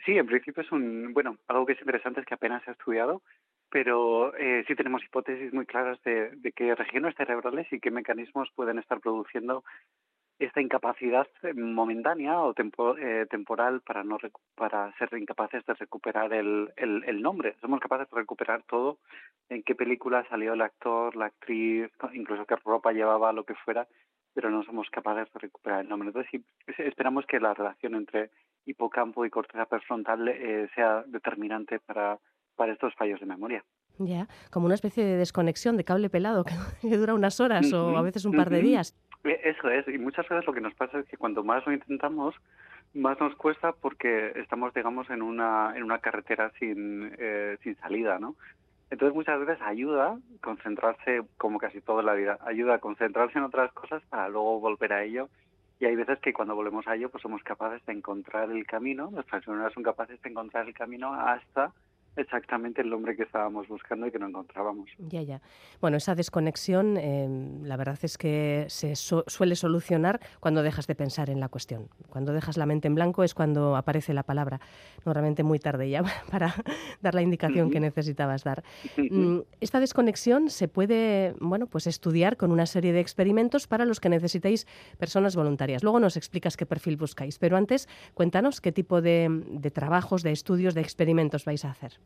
[0.08, 2.74] Sí, en principio es un, bueno, algo que es interesante es que apenas se ha
[2.74, 3.22] estudiado,
[3.70, 8.50] pero eh, sí tenemos hipótesis muy claras de, de qué regiones cerebrales y qué mecanismos
[8.56, 9.65] pueden estar produciendo
[10.39, 14.17] esta incapacidad momentánea o eh, temporal para no
[14.56, 17.58] para ser incapaces de recuperar el, el, el, nombre.
[17.60, 19.00] Somos capaces de recuperar todo,
[19.50, 23.86] en qué película salió el actor, la actriz, incluso qué ropa llevaba, lo que fuera,
[24.34, 26.08] pero no somos capaces de recuperar el nombre.
[26.08, 26.46] Entonces, sí,
[26.78, 28.30] esperamos que la relación entre
[28.67, 32.19] hipocampo y corteza prefrontal eh, sea determinante para,
[32.56, 33.63] para estos fallos de memoria.
[33.99, 36.53] Ya, como una especie de desconexión de cable pelado que,
[36.97, 38.95] dura unas horas o a veces un par de días.
[39.23, 41.73] E, eso es, y muchas veces lo que nos pasa es que cuando más lo
[41.73, 42.36] intentamos,
[42.93, 48.19] más nos cuesta porque estamos, digamos, en una, en una carretera sin, eh, sin salida,
[48.19, 48.36] ¿no?
[48.89, 53.71] Entonces muchas veces ayuda concentrarse, como casi toda la vida, ayuda a concentrarse en otras
[53.73, 55.30] cosas para luego volver a ello.
[55.80, 59.12] Y hay veces que cuando volvemos a ello, pues somos capaces de encontrar el camino,
[59.12, 61.72] nuestras neuronas son capaces de encontrar el camino hasta
[62.17, 64.89] exactamente el nombre que estábamos buscando y que no encontrábamos.
[64.97, 65.41] Ya, ya.
[65.80, 71.30] Bueno, esa desconexión, em, la verdad es que se suele solucionar cuando dejas de pensar
[71.30, 71.89] en la cuestión.
[72.10, 74.60] Cuando dejas la mente en blanco es cuando aparece la palabra.
[75.06, 76.53] Normalmente muy tarde ya para
[77.01, 78.63] dar la indicación que necesitabas dar.
[79.10, 83.99] Mm, esta desconexión se puede, bueno, pues estudiar con una serie de experimentos para los
[83.99, 85.84] que necesitéis personas voluntarias.
[85.84, 90.32] Luego nos explicas qué perfil buscáis, pero antes cuéntanos qué tipo de, de trabajos, de
[90.32, 91.99] estudios, de experimentos vais a hacer.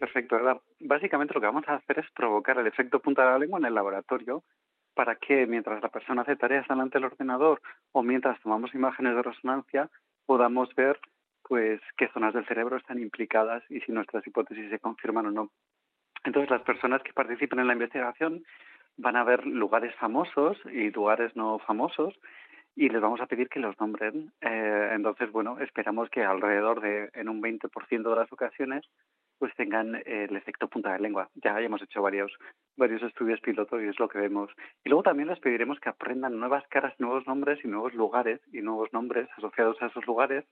[0.00, 0.62] Perfecto, ¿verdad?
[0.80, 3.66] Básicamente lo que vamos a hacer es provocar el efecto punta de la lengua en
[3.66, 4.42] el laboratorio
[4.94, 7.60] para que mientras la persona hace tareas delante del ordenador
[7.92, 9.90] o mientras tomamos imágenes de resonancia
[10.24, 10.98] podamos ver
[11.42, 15.50] pues qué zonas del cerebro están implicadas y si nuestras hipótesis se confirman o no.
[16.24, 18.42] Entonces las personas que participen en la investigación
[18.96, 22.18] van a ver lugares famosos y lugares no famosos
[22.74, 24.32] y les vamos a pedir que los nombren.
[24.40, 28.86] Eh, entonces, bueno, esperamos que alrededor de, en un 20% de las ocasiones,
[29.40, 31.30] pues tengan el efecto punta de lengua.
[31.34, 32.30] Ya hemos hecho varios,
[32.76, 34.50] varios estudios pilotos y es lo que vemos.
[34.84, 38.60] Y luego también les pediremos que aprendan nuevas caras, nuevos nombres y nuevos lugares y
[38.60, 40.44] nuevos nombres asociados a esos lugares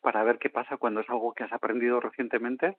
[0.00, 2.78] para ver qué pasa cuando es algo que has aprendido recientemente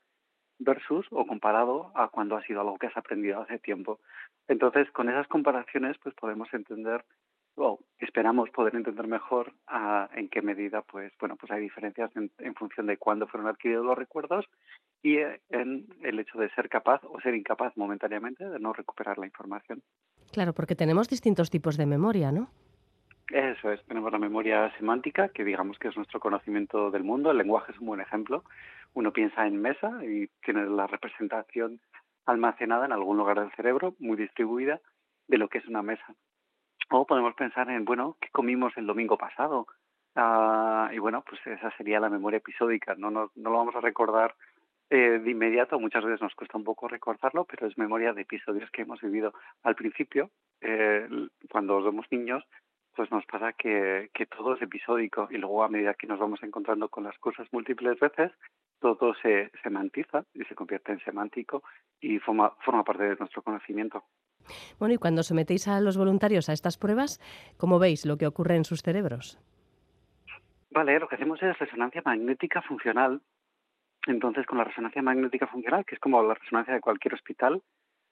[0.58, 4.00] versus o comparado a cuando ha sido algo que has aprendido hace tiempo.
[4.48, 7.06] Entonces, con esas comparaciones, pues podemos entender
[7.56, 9.54] o esperamos poder entender mejor
[10.16, 13.98] en qué medida pues bueno pues hay diferencias en, función de cuándo fueron adquiridos los
[13.98, 14.46] recuerdos
[15.02, 19.18] y eh, en el hecho de ser capaz o ser incapaz momentáneamente de no recuperar
[19.18, 19.82] la información.
[20.32, 22.50] Claro, porque tenemos distintos tipos de memoria, ¿no?
[23.30, 27.32] Eso es, tenemos la memoria semántica, que digamos que es nuestro conocimiento del mundo.
[27.32, 28.44] El lenguaje es un buen ejemplo.
[28.94, 31.80] Uno piensa en mesa y tiene la representación
[32.26, 34.80] almacenada en algún lugar del cerebro, muy distribuida,
[35.28, 36.16] de lo que es una mesa.
[36.96, 39.66] O podemos pensar en, bueno, ¿qué comimos el domingo pasado?
[40.16, 42.94] Ah, y bueno, pues esa sería la memoria episódica.
[42.94, 44.36] No, no, no lo vamos a recordar
[44.92, 48.70] eh, de inmediato, muchas veces nos cuesta un poco recordarlo, pero es memoria de episodios
[48.70, 50.30] que hemos vivido al principio,
[50.62, 51.08] eh,
[51.50, 52.44] cuando somos niños,
[52.96, 56.44] pues nos pasa que, que todo es episódico y luego a medida que nos vamos
[56.44, 58.32] encontrando con las cosas múltiples veces,
[58.80, 61.64] todo se semantiza y se convierte en semántico
[62.00, 64.04] y forma, forma parte de nuestro conocimiento.
[64.80, 67.20] Bueno, y cuando sometéis a los voluntarios a estas pruebas,
[67.58, 69.40] ¿cómo veis lo que ocurre en sus cerebros?
[70.72, 73.22] Vale, lo que hacemos es resonancia magnética funcional.
[74.08, 77.62] Entonces, con la resonancia magnética funcional, que es como la resonancia de cualquier hospital,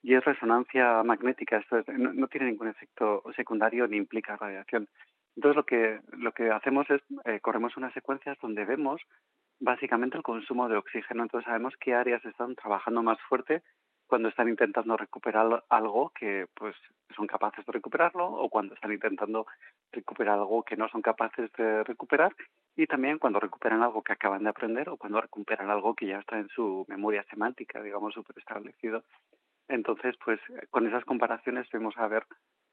[0.02, 4.88] y es resonancia magnética, esto no, tiene ningún efecto secundario ni implica radiación.
[5.36, 9.00] Entonces, lo que, lo que hacemos es, eh, corremos unas secuencias donde vemos
[9.60, 11.22] básicamente el consumo de oxígeno.
[11.22, 13.62] Entonces, sabemos qué áreas están trabajando más fuerte
[14.06, 16.76] cuando están intentando recuperar algo que pues
[17.14, 19.46] son capaces de recuperarlo o cuando están intentando
[19.90, 22.34] recuperar algo que no son capaces de recuperar
[22.76, 26.18] y también cuando recuperan algo que acaban de aprender o cuando recuperan algo que ya
[26.18, 29.02] está en su memoria semántica, digamos, súper establecido.
[29.68, 32.24] Entonces, pues con esas comparaciones vamos a ver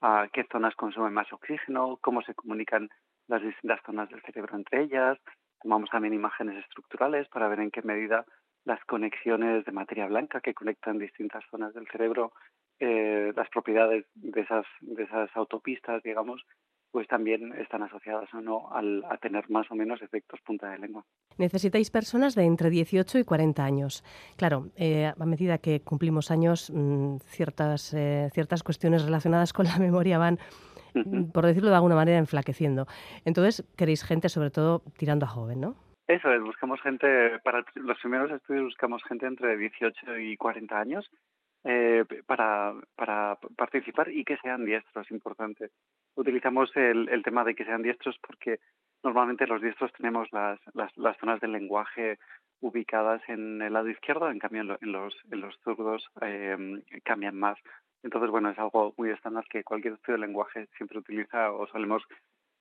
[0.02, 2.90] a qué zonas consumen más oxígeno, cómo se comunican
[3.28, 5.18] las distintas zonas del cerebro entre ellas.
[5.62, 8.26] Tomamos también imágenes estructurales para ver en qué medida
[8.66, 12.34] las conexiones de materia blanca que conectan distintas zonas del cerebro,
[12.80, 16.46] eh, las propiedades de esas, de esas autopistas, digamos,
[16.92, 20.80] pues también están asociadas o no al, a tener más o menos efectos punta de
[20.80, 21.06] lengua.
[21.38, 24.04] Necesitáis personas de entre 18 y 40 años.
[24.38, 29.78] Claro, eh, a medida que cumplimos años, mm, ciertas, eh, ciertas cuestiones relacionadas con la
[29.78, 30.40] memoria van
[31.34, 32.88] por decirlo de alguna manera, enflaqueciendo.
[33.26, 35.76] Entonces, queréis gente sobre todo tirando a joven, ¿no?
[36.10, 41.08] Eso es, buscamos gente, para los primeros estudios buscamos gente entre 18 y 40 años
[41.64, 42.74] eh, para,
[43.56, 45.70] participar y que sean diestros, importante.
[46.16, 48.60] Utilizamos el, tema de que sean diestros porque
[49.04, 52.18] normalmente los diestros tenemos las, las, zonas del lenguaje
[52.60, 57.60] ubicadas en el lado izquierdo, en cambio en, los, zurdos eh, cambian más.
[58.02, 62.02] Entonces, bueno, es algo muy estándar que cualquier estudio de lenguaje siempre utiliza o solemos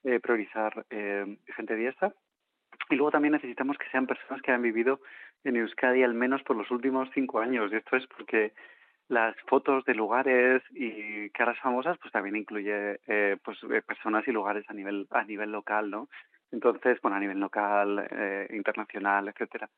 [0.05, 2.13] eh, priorizar eh, gente diestra.
[2.91, 5.01] Y luego también necesitamos que sean personas que han vivido
[5.45, 7.71] en Euskadi al menos por los últimos cinco años.
[7.73, 8.53] Y esto es porque
[9.09, 14.33] las fotos de lugares y caras famosas pues también incluye eh, pues eh, personas y
[14.33, 16.09] lugares a nivel a nivel local no
[16.53, 19.69] entonces bueno a nivel local eh, internacional etcétera.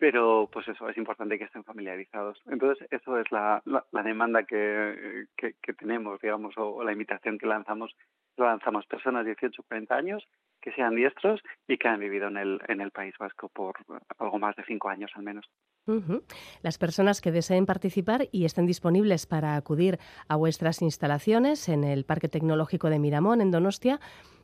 [0.00, 2.40] Pero pues eso es importante que estén familiarizados.
[2.46, 7.96] Entonces eso es la, la, demanda que, que, tenemos digamos o, la invitación que lanzamos
[8.36, 10.28] lanzamos personas de 18 40 años
[10.60, 13.76] que sean diestros y que han vivido en el en el País Vasco por
[14.18, 15.48] algo más de cinco años al menos
[16.62, 19.98] las personas que deseen participar y estén disponibles para acudir
[20.28, 23.98] a vuestras instalaciones en el Parque Tecnológico de Miramón en Donostia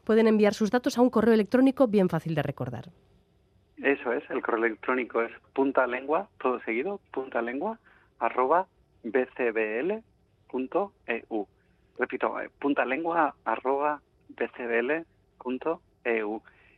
[0.04, 2.86] pueden enviar sus datos a un correo electrónico bien fácil de recordar.
[3.82, 7.78] Eso es, el correo electrónico es punta lengua, todo seguido, punta lengua,
[8.18, 8.66] arroba
[9.02, 10.02] bcbl.eu.
[11.98, 15.80] Repito, eh, punta lengua, arroba bcbl.eu.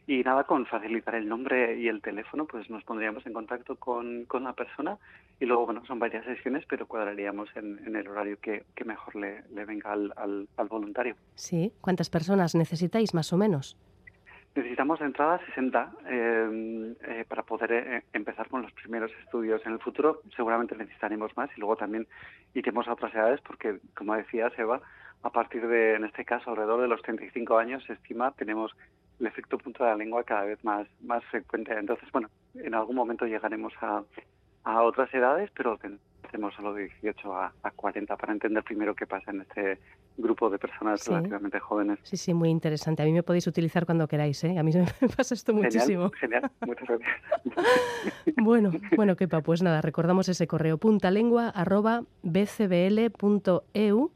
[0.08, 4.24] Y nada, con facilitar el nombre y el teléfono, pues nos pondríamos en contacto con,
[4.26, 4.98] con la persona
[5.40, 9.16] y luego, bueno, son varias sesiones, pero cuadraríamos en, en el horario que, que mejor
[9.16, 11.16] le, le venga al, al, al, voluntario.
[11.34, 13.76] Sí, ¿cuántas personas necesitáis más o menos?
[14.54, 19.60] Necesitamos de entrada 60 eh, eh, para poder eh, empezar con los primeros estudios.
[19.66, 22.06] En el futuro seguramente necesitaremos más y luego también
[22.54, 24.80] iremos a otras edades porque, como decía Seba,
[25.24, 28.74] a partir de, en este caso, alrededor de los 35 años se estima, tenemos
[29.20, 31.72] el efecto punto de la lengua cada vez más, más frecuente.
[31.72, 34.02] Entonces, bueno, en algún momento llegaremos a,
[34.64, 35.78] a otras edades, pero
[36.36, 39.78] tenemos solo de 18 a, a, 40 para entender primero qué pasa en este
[40.18, 41.10] grupo de personas sí.
[41.10, 41.98] relativamente jóvenes.
[42.02, 43.02] Sí, sí, muy interesante.
[43.02, 44.58] A mí me podéis utilizar cuando queráis, ¿eh?
[44.58, 46.10] A mí me pasa esto genial, muchísimo.
[46.10, 47.10] Genial, muchas gracias.
[48.36, 54.10] bueno, bueno, Kepa, pues nada, recordamos ese correo puntalengua arroba bcbl.eu.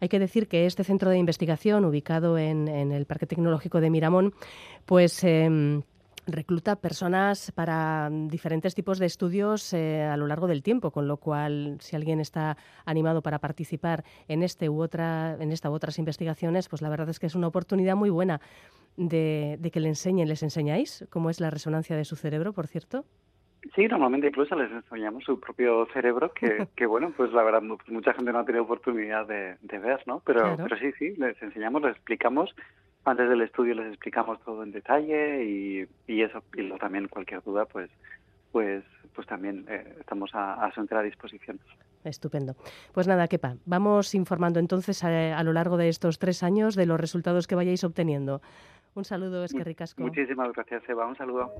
[0.00, 3.90] Hay que decir que este centro de investigación, ubicado en, en el Parque Tecnológico de
[3.90, 4.32] Miramón,
[4.86, 5.22] pues...
[5.24, 5.82] Eh,
[6.26, 11.16] recluta personas para diferentes tipos de estudios eh, a lo largo del tiempo, con lo
[11.16, 15.98] cual si alguien está animado para participar en este u otra en esta u otras
[15.98, 18.40] investigaciones, pues la verdad es que es una oportunidad muy buena
[18.96, 22.66] de, de que le enseñen, les enseñáis cómo es la resonancia de su cerebro, por
[22.66, 23.04] cierto.
[23.74, 28.12] Sí, normalmente incluso les enseñamos su propio cerebro, que, que bueno, pues la verdad mucha
[28.14, 30.22] gente no ha tenido oportunidad de, de ver, ¿no?
[30.24, 30.64] Pero, claro.
[30.68, 32.54] pero sí, sí, les enseñamos, les explicamos
[33.06, 37.42] antes del estudio les explicamos todo en detalle y, y eso y luego también cualquier
[37.42, 37.90] duda pues
[38.52, 38.84] pues
[39.14, 41.58] pues también eh, estamos a, a, su entera disposición.
[42.04, 42.54] Estupendo.
[42.92, 46.86] Pues nada, Kepa, vamos informando entonces a, a, lo largo de estos tres años de
[46.86, 48.42] los resultados que vayáis obteniendo.
[48.94, 50.02] Un saludo, es que ricasco.
[50.02, 51.06] Muchísimas gracias, Eva.
[51.06, 51.52] Un saludo.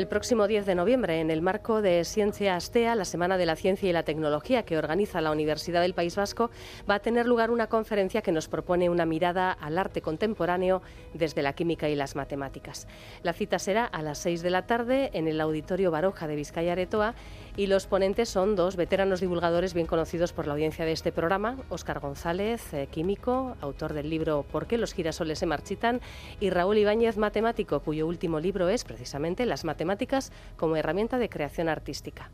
[0.00, 3.54] El próximo 10 de noviembre, en el marco de Ciencia Astea, la Semana de la
[3.54, 6.50] Ciencia y la Tecnología que organiza la Universidad del País Vasco,
[6.88, 10.80] va a tener lugar una conferencia que nos propone una mirada al arte contemporáneo
[11.12, 12.88] desde la química y las matemáticas.
[13.22, 16.72] La cita será a las 6 de la tarde en el Auditorio Baroja de Vizcaya
[16.72, 17.14] Aretoa
[17.58, 21.58] y los ponentes son dos veteranos divulgadores bien conocidos por la audiencia de este programa,
[21.68, 26.00] Óscar González, eh, químico, autor del libro ¿Por qué los girasoles se marchitan?
[26.38, 29.89] y Raúl Ibáñez, matemático, cuyo último libro es precisamente Las matemáticas
[30.56, 32.30] como herramienta de creación artística.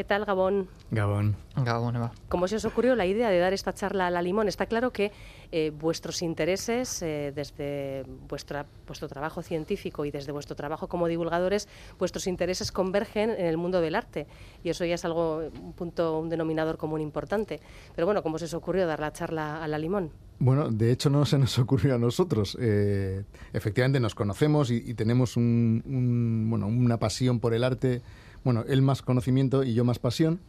[0.00, 0.66] ¿Qué tal, Gabón?
[0.90, 1.36] Gabón.
[1.56, 2.10] Gabón, Eva.
[2.30, 4.48] ¿Cómo se os ocurrió la idea de dar esta charla a la Limón?
[4.48, 5.12] Está claro que
[5.52, 11.68] eh, vuestros intereses, eh, desde vuestra, vuestro trabajo científico y desde vuestro trabajo como divulgadores,
[11.98, 14.26] vuestros intereses convergen en el mundo del arte.
[14.64, 17.60] Y eso ya es algo, un punto, un denominador común importante.
[17.94, 20.12] Pero bueno, ¿cómo se os ocurrió dar la charla a la Limón?
[20.38, 22.56] Bueno, de hecho no se nos ocurrió a nosotros.
[22.58, 23.22] Eh,
[23.52, 28.00] efectivamente nos conocemos y, tenemos un, bueno, una pasión por el arte.
[28.44, 30.40] Bueno, él más conocimiento y yo más pasión.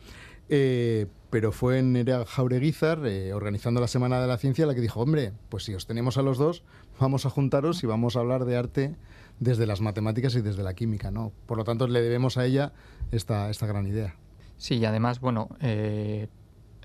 [0.50, 5.00] Eh, pero fue Nerea Jaureguizar, eh, organizando la Semana de la Ciencia, la que dijo,
[5.00, 6.64] hombre, pues si os tenemos a los dos,
[7.00, 8.96] vamos a juntaros y vamos a hablar de arte
[9.40, 11.32] desde las matemáticas y desde la química, ¿no?
[11.46, 12.74] Por lo tanto, le debemos a ella
[13.14, 14.16] esta, esta gran idea.
[14.58, 15.50] Sí, y además, bueno,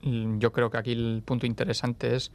[0.03, 2.31] yo creo que aquí el punto interesante es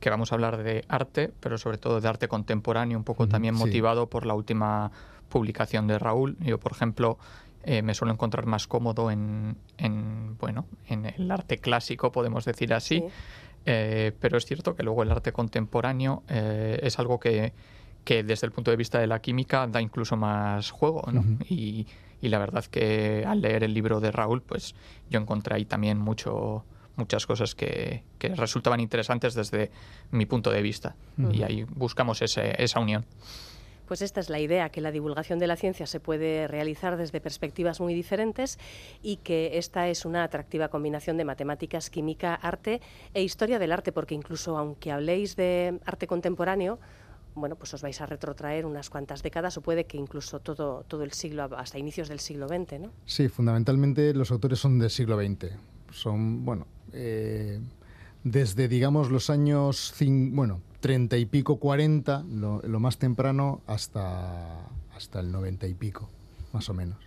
[0.00, 3.54] que vamos a hablar de arte, pero sobre todo de arte contemporáneo, un poco también
[3.54, 4.90] motivado por la última
[5.28, 6.36] publicación de Raúl.
[6.40, 7.18] Yo, por ejemplo,
[7.64, 9.56] eh, me suelo encontrar más cómodo en,
[10.38, 13.04] bueno, en el arte clásico, podemos decir así.
[13.64, 17.52] Eh, pero es cierto que luego el arte contemporáneo eh, es algo que,
[18.04, 21.24] que, desde el punto de vista de la química da incluso más juego, ¿no?
[21.48, 21.86] y,
[22.20, 24.74] y, la verdad que al leer el libro de Raúl, pues
[25.10, 26.64] yo encontré ahí también mucho,
[26.96, 29.70] muchas cosas que, resultaban interesantes desde
[30.10, 30.96] mi punto de vista.
[31.32, 33.04] Y ahí buscamos esa unión.
[33.92, 37.20] Pues esta es la idea, que la divulgación de la ciencia se puede realizar desde
[37.20, 38.58] perspectivas muy diferentes
[39.02, 42.80] y que esta es una atractiva combinación de matemáticas, química, arte
[43.12, 46.78] e historia del arte, porque incluso aunque habléis de arte contemporáneo,
[47.34, 51.02] bueno, pues os vais a retrotraer unas cuantas décadas o puede que incluso todo, todo
[51.02, 52.92] el siglo, hasta inicios del siglo XX, ¿no?
[53.04, 55.52] Sí, fundamentalmente los autores son del siglo XX.
[55.90, 57.60] Son, bueno, eh,
[58.24, 65.30] desde, digamos, los años, bueno, 30 y pico, 40, lo, más temprano, hasta, hasta el
[65.30, 66.10] 90 y pico,
[66.52, 66.98] más o menos.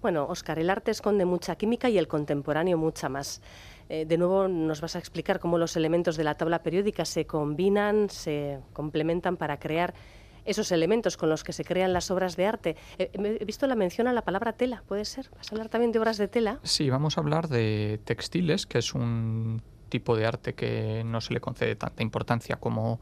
[0.00, 3.42] Bueno, Oscar, el arte esconde mucha química y el contemporáneo mucha más.
[3.90, 7.26] Eh, de nuevo nos vas a explicar cómo los elementos de la tabla periódica se
[7.26, 9.94] combinan, se complementan para crear
[10.46, 12.76] esos elementos con los que se crean las obras de arte.
[12.98, 15.30] Eh, he visto la mención a la palabra tela, ¿puede ser?
[15.36, 16.60] ¿Vas a hablar también de obras de tela?
[16.62, 19.62] Sí, vamos a hablar de textiles, que es un
[19.94, 22.98] tipo de arte que no se le concede tanta importancia como,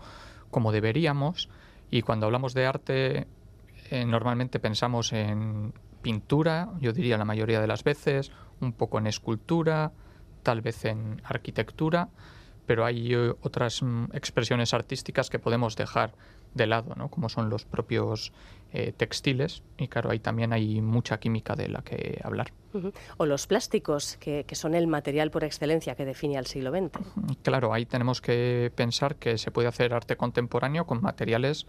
[0.51, 1.49] como deberíamos.
[1.91, 3.27] Y cuando hablamos de arte,
[3.91, 5.73] eh, normalmente pensamos en
[6.03, 8.31] pintura, yo diría la mayoría de las veces,
[8.61, 9.93] un poco en escultura,
[10.43, 12.11] tal vez en arquitectura,
[12.67, 16.13] pero hay eh, otras mm, expresiones artísticas que podemos dejar
[16.53, 17.09] de lado, ¿no?
[17.09, 18.35] como son los propios
[18.75, 19.63] eh, textiles.
[19.77, 22.53] Y claro, ahí también hay mucha química de la que hablar.
[23.19, 26.99] O los plásticos, que, son el material por excelencia que define al siglo XX.
[27.43, 31.67] Claro, ahí tenemos que pensar que se puede hacer arte contemporáneo con materiales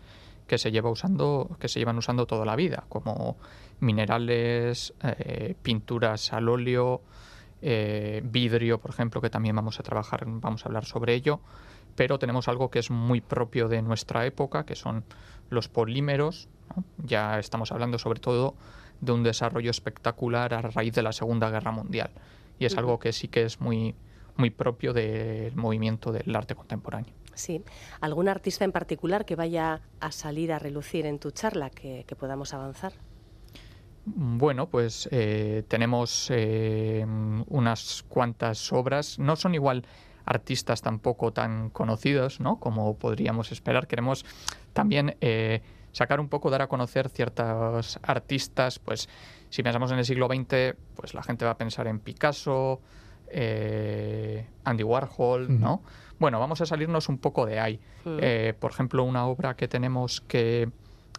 [0.48, 3.36] que se lleva usando, que se llevan usando toda la vida, como
[3.82, 7.02] minerales, eh, pinturas al óleo,
[7.62, 11.42] eh, vidrio, por ejemplo, que también vamos a trabajar, vamos a hablar sobre ello
[11.96, 15.04] pero tenemos algo que es muy propio de nuestra época, que son
[15.50, 16.50] los polímeros.
[16.98, 18.56] Ya estamos hablando sobre todo
[19.02, 22.12] de un desarrollo espectacular a raíz de la Segunda Guerra Mundial.
[22.60, 23.96] Y es algo que sí que es muy,
[24.38, 27.14] muy propio del movimiento del arte contemporáneo.
[27.36, 27.64] Sí.
[28.00, 32.54] ¿Algún artista en particular que vaya a salir a relucir en tu charla que, podamos
[32.54, 32.94] avanzar?
[34.06, 37.06] Bueno, pues eh, tenemos eh,
[37.48, 39.18] unas cuantas obras.
[39.18, 39.86] No son igual
[40.26, 42.60] artistas tampoco tan conocidos, ¿no?
[42.60, 43.88] Como podríamos esperar.
[43.88, 44.26] Queremos
[44.74, 45.62] también eh,
[45.92, 49.10] sacar un poco, dar a conocer ciertos artistas, pues
[49.50, 52.82] si pensamos en el siglo XX, pues la gente va a pensar en Picasso,
[53.28, 55.82] eh, Andy Warhol, ¿no?
[56.20, 57.80] Bueno, vamos a salirnos un poco de ahí.
[58.06, 60.70] Eh, por ejemplo, una obra que tenemos que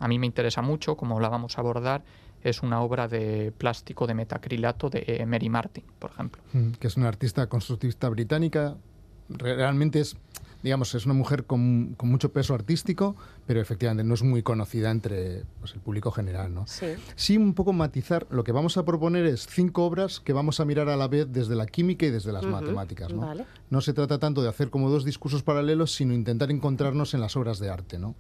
[0.01, 2.03] a mí me interesa mucho, como la vamos a abordar,
[2.43, 6.43] es una obra de plástico de metacrilato de Mary Martin, por ejemplo.
[6.79, 8.77] Que es una artista constructivista británica,
[9.29, 10.17] realmente es
[10.65, 13.17] digamos, es una mujer con, mucho peso artístico,
[13.47, 16.55] pero efectivamente no es muy conocida entre pues, el público general.
[16.55, 16.67] ¿no?
[16.67, 16.87] Sí.
[17.17, 20.65] sí, un poco matizar, lo que vamos a proponer es cinco obras que vamos a
[20.65, 23.13] mirar a la vez desde la química y desde las matemáticas.
[23.13, 23.31] ¿no?
[23.69, 27.37] no se trata tanto de hacer como dos discursos paralelos, sino intentar encontrarnos en las
[27.37, 27.99] obras de arte.
[27.99, 28.15] ¿no?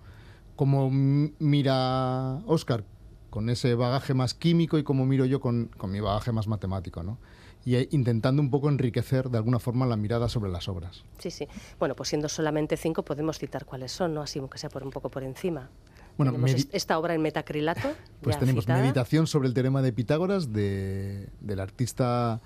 [0.54, 2.84] Como mira Oscar
[3.30, 7.02] con ese bagaje más químico y como miro yo con, con mi bagaje más matemático.
[7.02, 7.16] ¿no?
[7.64, 11.04] Y e intentando un poco enriquecer de alguna forma la mirada sobre las obras.
[11.18, 11.48] Sí, sí.
[11.78, 14.22] Bueno, pues siendo solamente cinco podemos citar cuáles son, ¿no?
[14.22, 15.70] Así aunque sea por un poco por encima.
[16.16, 16.36] Bueno,
[16.72, 17.92] esta obra en metacrilato.
[18.20, 22.40] Pues tenemos Meditación sobre el teorema de Pitágoras de, del artista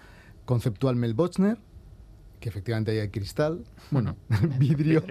[0.46, 1.58] conceptual Mel Bochner,
[2.40, 4.16] que efectivamente hay cristal, bueno,
[4.58, 5.04] vidrio.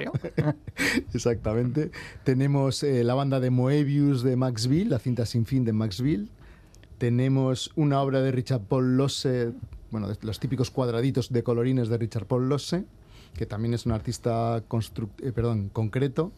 [1.13, 1.91] Exactamente.
[2.23, 6.29] Tenemos eh, la banda de Moebius de Maxville, la cinta sin fin de Maxville.
[6.97, 9.53] Tenemos una obra de Richard Paul Losse
[9.91, 12.85] bueno, los típicos cuadraditos de colorines de Richard Paul Losse,
[13.35, 16.31] que también es un artista eh, perdón, concreto.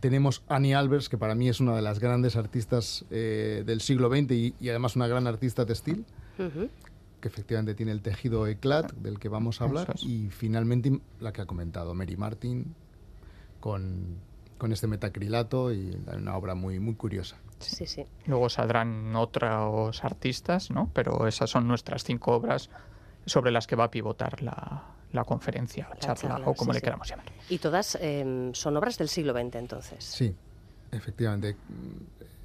[0.00, 4.08] Tenemos Annie Albers, que para mí es una de las grandes artistas eh, del siglo
[4.08, 6.04] XX y, además una gran artista textil,
[7.20, 9.94] que efectivamente tiene el tejido eclat del que vamos a hablar.
[10.02, 12.74] Y finalmente la que ha comentado Mary Martin
[13.60, 14.16] con,
[14.58, 17.36] con este metacrilato y una obra muy, muy curiosa.
[17.70, 18.04] Sí, sí.
[18.26, 20.90] Luego saldrán otros artistas, ¿no?
[20.92, 22.70] Pero esas son nuestras cinco obras
[23.26, 27.08] sobre las que va a pivotar la, la conferencia, la charla, o como le queramos
[27.08, 27.26] llamar.
[27.48, 30.04] Y todas em, son obras del siglo XX, entonces.
[30.04, 30.34] Sí,
[30.90, 31.56] efectivamente.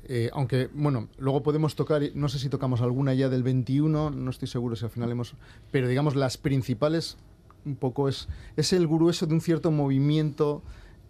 [0.09, 4.29] Eh, aunque, bueno, luego podemos tocar, no sé si tocamos alguna ya del 21, no
[4.29, 5.35] estoy seguro si al final hemos...
[5.71, 7.17] Pero digamos, las principales,
[7.65, 10.61] un poco es, es el grueso de un cierto movimiento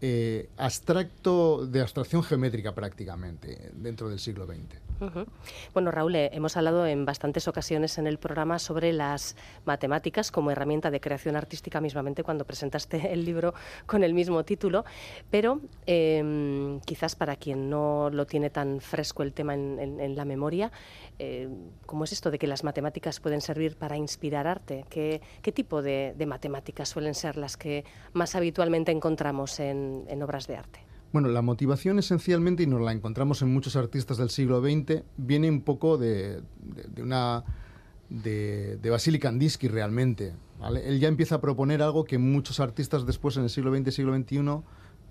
[0.01, 4.87] eh, abstracto de abstracción geométrica prácticamente dentro del siglo XX.
[5.73, 9.35] Bueno, Raúl, eh, hemos hablado en bastantes ocasiones en el programa sobre las
[9.65, 13.53] matemáticas como herramienta de creación artística, mismamente cuando presentaste el libro
[13.85, 14.85] con el mismo título,
[15.29, 20.71] pero em, quizás para quien no lo tiene tan fresco el tema en, la memoria,
[21.19, 21.49] eh,
[21.85, 24.85] ¿cómo es esto de que las matemáticas pueden servir para inspirar arte?
[24.89, 25.21] ¿Qué,
[25.53, 30.87] tipo de, matemáticas suelen ser las que más habitualmente encontramos en obras de arte?
[31.13, 35.49] Bueno, la motivación esencialmente, y nos la encontramos en muchos artistas del siglo XX, viene
[35.49, 36.41] un poco de,
[37.01, 37.43] una
[38.09, 40.35] de, de Vasily Kandinsky realmente.
[40.83, 43.91] Él ya empieza a proponer algo que muchos artistas después en el siglo XX y
[43.91, 44.61] siglo XXI,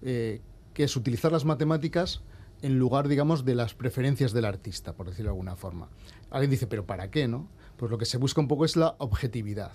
[0.03, 0.41] eh,
[0.75, 2.23] que es utilizar las matemáticas
[2.63, 5.89] en lugar, digamos, de las preferencias del artista, por decirlo de alguna forma.
[6.31, 7.49] Alguien dice, pero ¿para qué, no?
[7.77, 9.73] Pues lo que se busca un poco es la objetividad.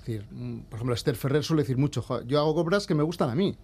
[0.00, 3.30] Decir, mm, por ejemplo, Esther Ferrer suele decir mucho, yo hago obras que me gustan
[3.30, 3.56] a mí,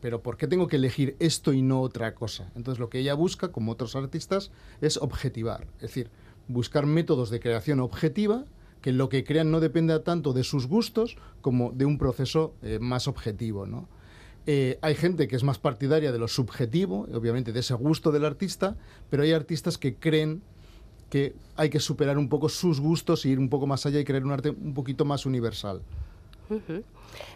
[0.00, 2.50] pero ¿por qué tengo que elegir esto y no otra cosa?
[2.54, 4.50] Entonces lo que ella busca, como otros artistas,
[4.80, 6.10] es objetivar, es decir,
[6.48, 8.44] buscar métodos de creación objetiva
[8.80, 12.78] que lo que crean no dependa tanto de sus gustos como de un proceso eh,
[12.80, 13.88] más objetivo, ¿no?
[14.46, 18.24] Eh, hay gente que es más partidaria de lo subjetivo, obviamente de ese gusto del
[18.24, 18.76] artista,
[19.10, 20.42] pero hay artistas que creen
[21.10, 24.04] que hay que superar un poco sus gustos y ir un poco más allá y
[24.04, 25.82] crear un arte un poquito más universal.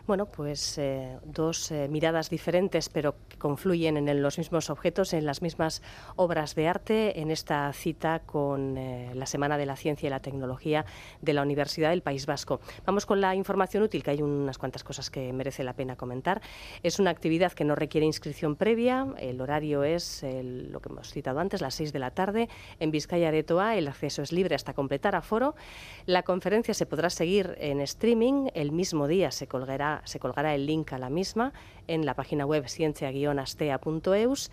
[0.06, 5.26] Bueno, pues eh, dos eh, miradas diferentes, pero que confluyen en los mismos objetos, en
[5.26, 5.82] las mismas
[6.16, 10.20] obras de arte, en esta cita con eh, la Semana de la Ciencia y la
[10.20, 10.84] Tecnología
[11.20, 12.60] de la Universidad del País Vasco.
[12.86, 16.40] Vamos con la información útil, que hay unas cuantas cosas que merece la pena comentar.
[16.82, 21.40] Es una actividad que no requiere inscripción previa, el horario es lo que hemos citado
[21.40, 22.48] antes, las 6 de la tarde,
[22.78, 25.54] en Vizcaya de Toa, el acceso es libre hasta completar aforo.
[26.06, 30.66] La conferencia se podrá seguir en streaming, el mismo día se colgará se colgará el
[30.66, 31.52] link a la misma
[31.86, 34.50] en la página web ciencia-astea.eus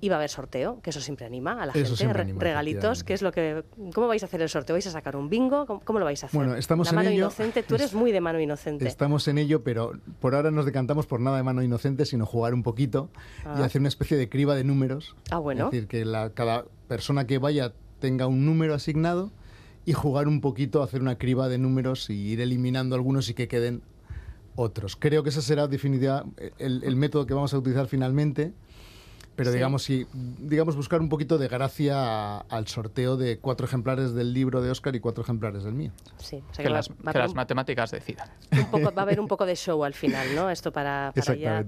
[0.00, 3.22] y va a haber sorteo, que eso siempre anima a la gente, regalitos, ¿qué es
[3.22, 4.74] lo que cómo vais a hacer el sorteo?
[4.74, 5.80] ¿Vais a sacar un bingo?
[5.84, 6.38] ¿Cómo, lo vais a hacer?
[6.38, 8.86] Bueno, estamos la mano inocente, tú eres muy de mano inocente.
[8.86, 12.52] Estamos en ello, pero por ahora nos decantamos por nada de mano inocente, sino jugar
[12.52, 13.08] un poquito
[13.44, 13.64] y ah.
[13.64, 15.16] hacer una especie de criba de números.
[15.30, 15.66] Ah, bueno.
[15.66, 19.32] Es decir, que la, cada persona que vaya tenga un número asignado
[19.86, 23.48] y jugar un poquito, hacer una criba de números y ir eliminando algunos y que
[23.48, 23.82] queden
[24.56, 24.96] otros.
[24.96, 26.24] Creo que ese será definitiva
[26.58, 28.52] el, método que vamos a utilizar finalmente.
[29.36, 34.32] Pero digamos, si, digamos, buscar un poquito de gracia al sorteo de cuatro ejemplares del
[34.32, 35.92] libro de Oscar y cuatro ejemplares del mío.
[36.16, 36.88] Sí, que, las,
[37.34, 38.30] matemáticas decidan.
[38.72, 40.48] va a haber un poco de show al final, ¿no?
[40.48, 41.66] Esto para, para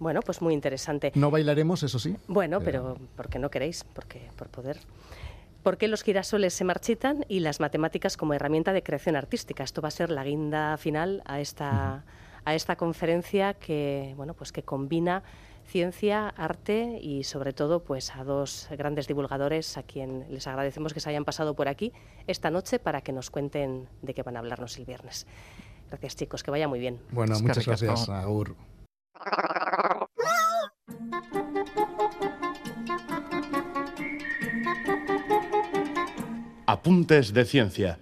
[0.00, 1.12] Bueno, pues muy interesante.
[1.14, 2.16] No bailaremos, eso sí.
[2.26, 3.84] Bueno, pero, ¿por qué no queréis?
[3.84, 4.80] Porque por poder
[5.66, 9.64] por qué los girasoles se marchitan y las matemáticas como herramienta de creación artística.
[9.64, 12.04] Esto va a ser la guinda final a esta,
[12.44, 15.24] a esta conferencia que, bueno, pues que combina
[15.64, 21.00] ciencia, arte y sobre todo pues a dos grandes divulgadores a quien les agradecemos que
[21.00, 21.92] se hayan pasado por aquí
[22.28, 25.26] esta noche para que nos cuenten de qué van a hablarnos el viernes.
[25.88, 27.00] Gracias chicos, que vaya muy bien.
[27.10, 28.54] Bueno, muchas gracias, Agur.
[36.86, 37.98] Apuntes de Ciencia.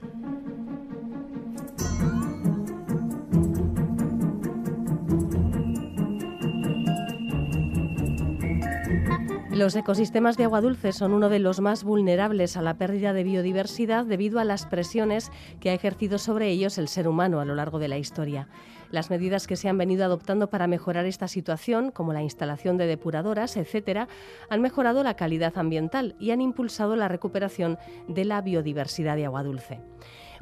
[9.54, 13.22] Los ecosistemas de agua dulce son uno de los más vulnerables a la pérdida de
[13.22, 15.30] biodiversidad debido a las presiones
[15.60, 18.48] que ha ejercido sobre ellos el ser humano a lo largo de la historia.
[18.90, 22.88] Las medidas que se han venido adoptando para mejorar esta situación, como la instalación de
[22.88, 24.08] depuradoras, etc.,
[24.50, 27.78] han mejorado la calidad ambiental y han impulsado la recuperación
[28.08, 29.80] de la biodiversidad de agua dulce.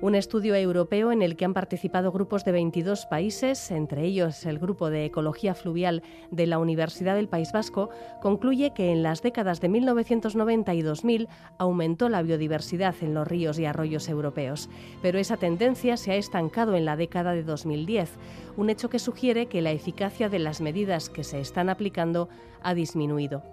[0.03, 4.59] Un estudio europeo en el que han participado grupos de 22 países, entre ellos el
[4.59, 7.89] Grupo de Ecología Fluvial de la Universidad del País Vasco,
[8.21, 13.61] concluye que en las décadas de 1990 y 2000 aumentó la biodiversidad en los ríos
[13.61, 14.69] y arroyos europeos.
[15.03, 18.11] Pero esa tendencia se ha estancado en la década de 2010,
[18.57, 22.29] un hecho que sugiere que la eficacia de las medidas que se están aplicando
[22.65, 23.45] ha disminuido.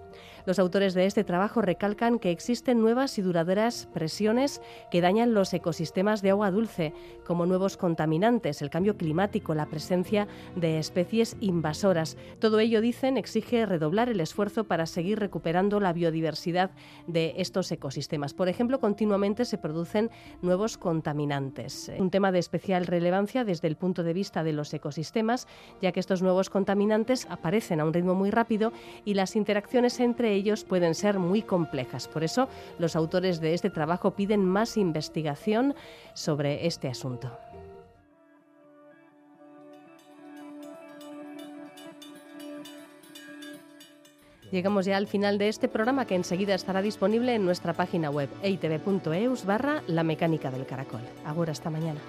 [0.50, 5.54] Los autores de este trabajo recalcan que existen nuevas y duraderas presiones que dañan los
[5.54, 6.92] ecosistemas de agua dulce,
[7.24, 12.18] como nuevos contaminantes, el cambio climático, la presencia de especies invasoras.
[12.40, 16.72] Todo ello, dicen, exige redoblar el esfuerzo para seguir recuperando la biodiversidad
[17.06, 18.34] de estos ecosistemas.
[18.34, 20.10] Por ejemplo, continuamente se producen
[20.42, 21.92] nuevos contaminantes.
[22.00, 25.48] Un tema de especial relevancia desde el punto de vista de los ecosistemas,
[25.80, 28.74] ya que estos nuevos contaminantes aparecen a un ritmo muy rápido
[29.06, 32.08] y las interacciones entre ellos pueden ser muy complejas.
[32.08, 35.76] Por eso, los autores de este trabajo piden más investigación
[36.14, 37.32] sobre este asunto.
[44.52, 48.30] Llegamos ya al final de este programa que enseguida estará disponible en nuestra página web
[48.42, 51.02] eitv.eus barra la mecánica del caracol.
[51.24, 52.00] Ahora hasta mañana.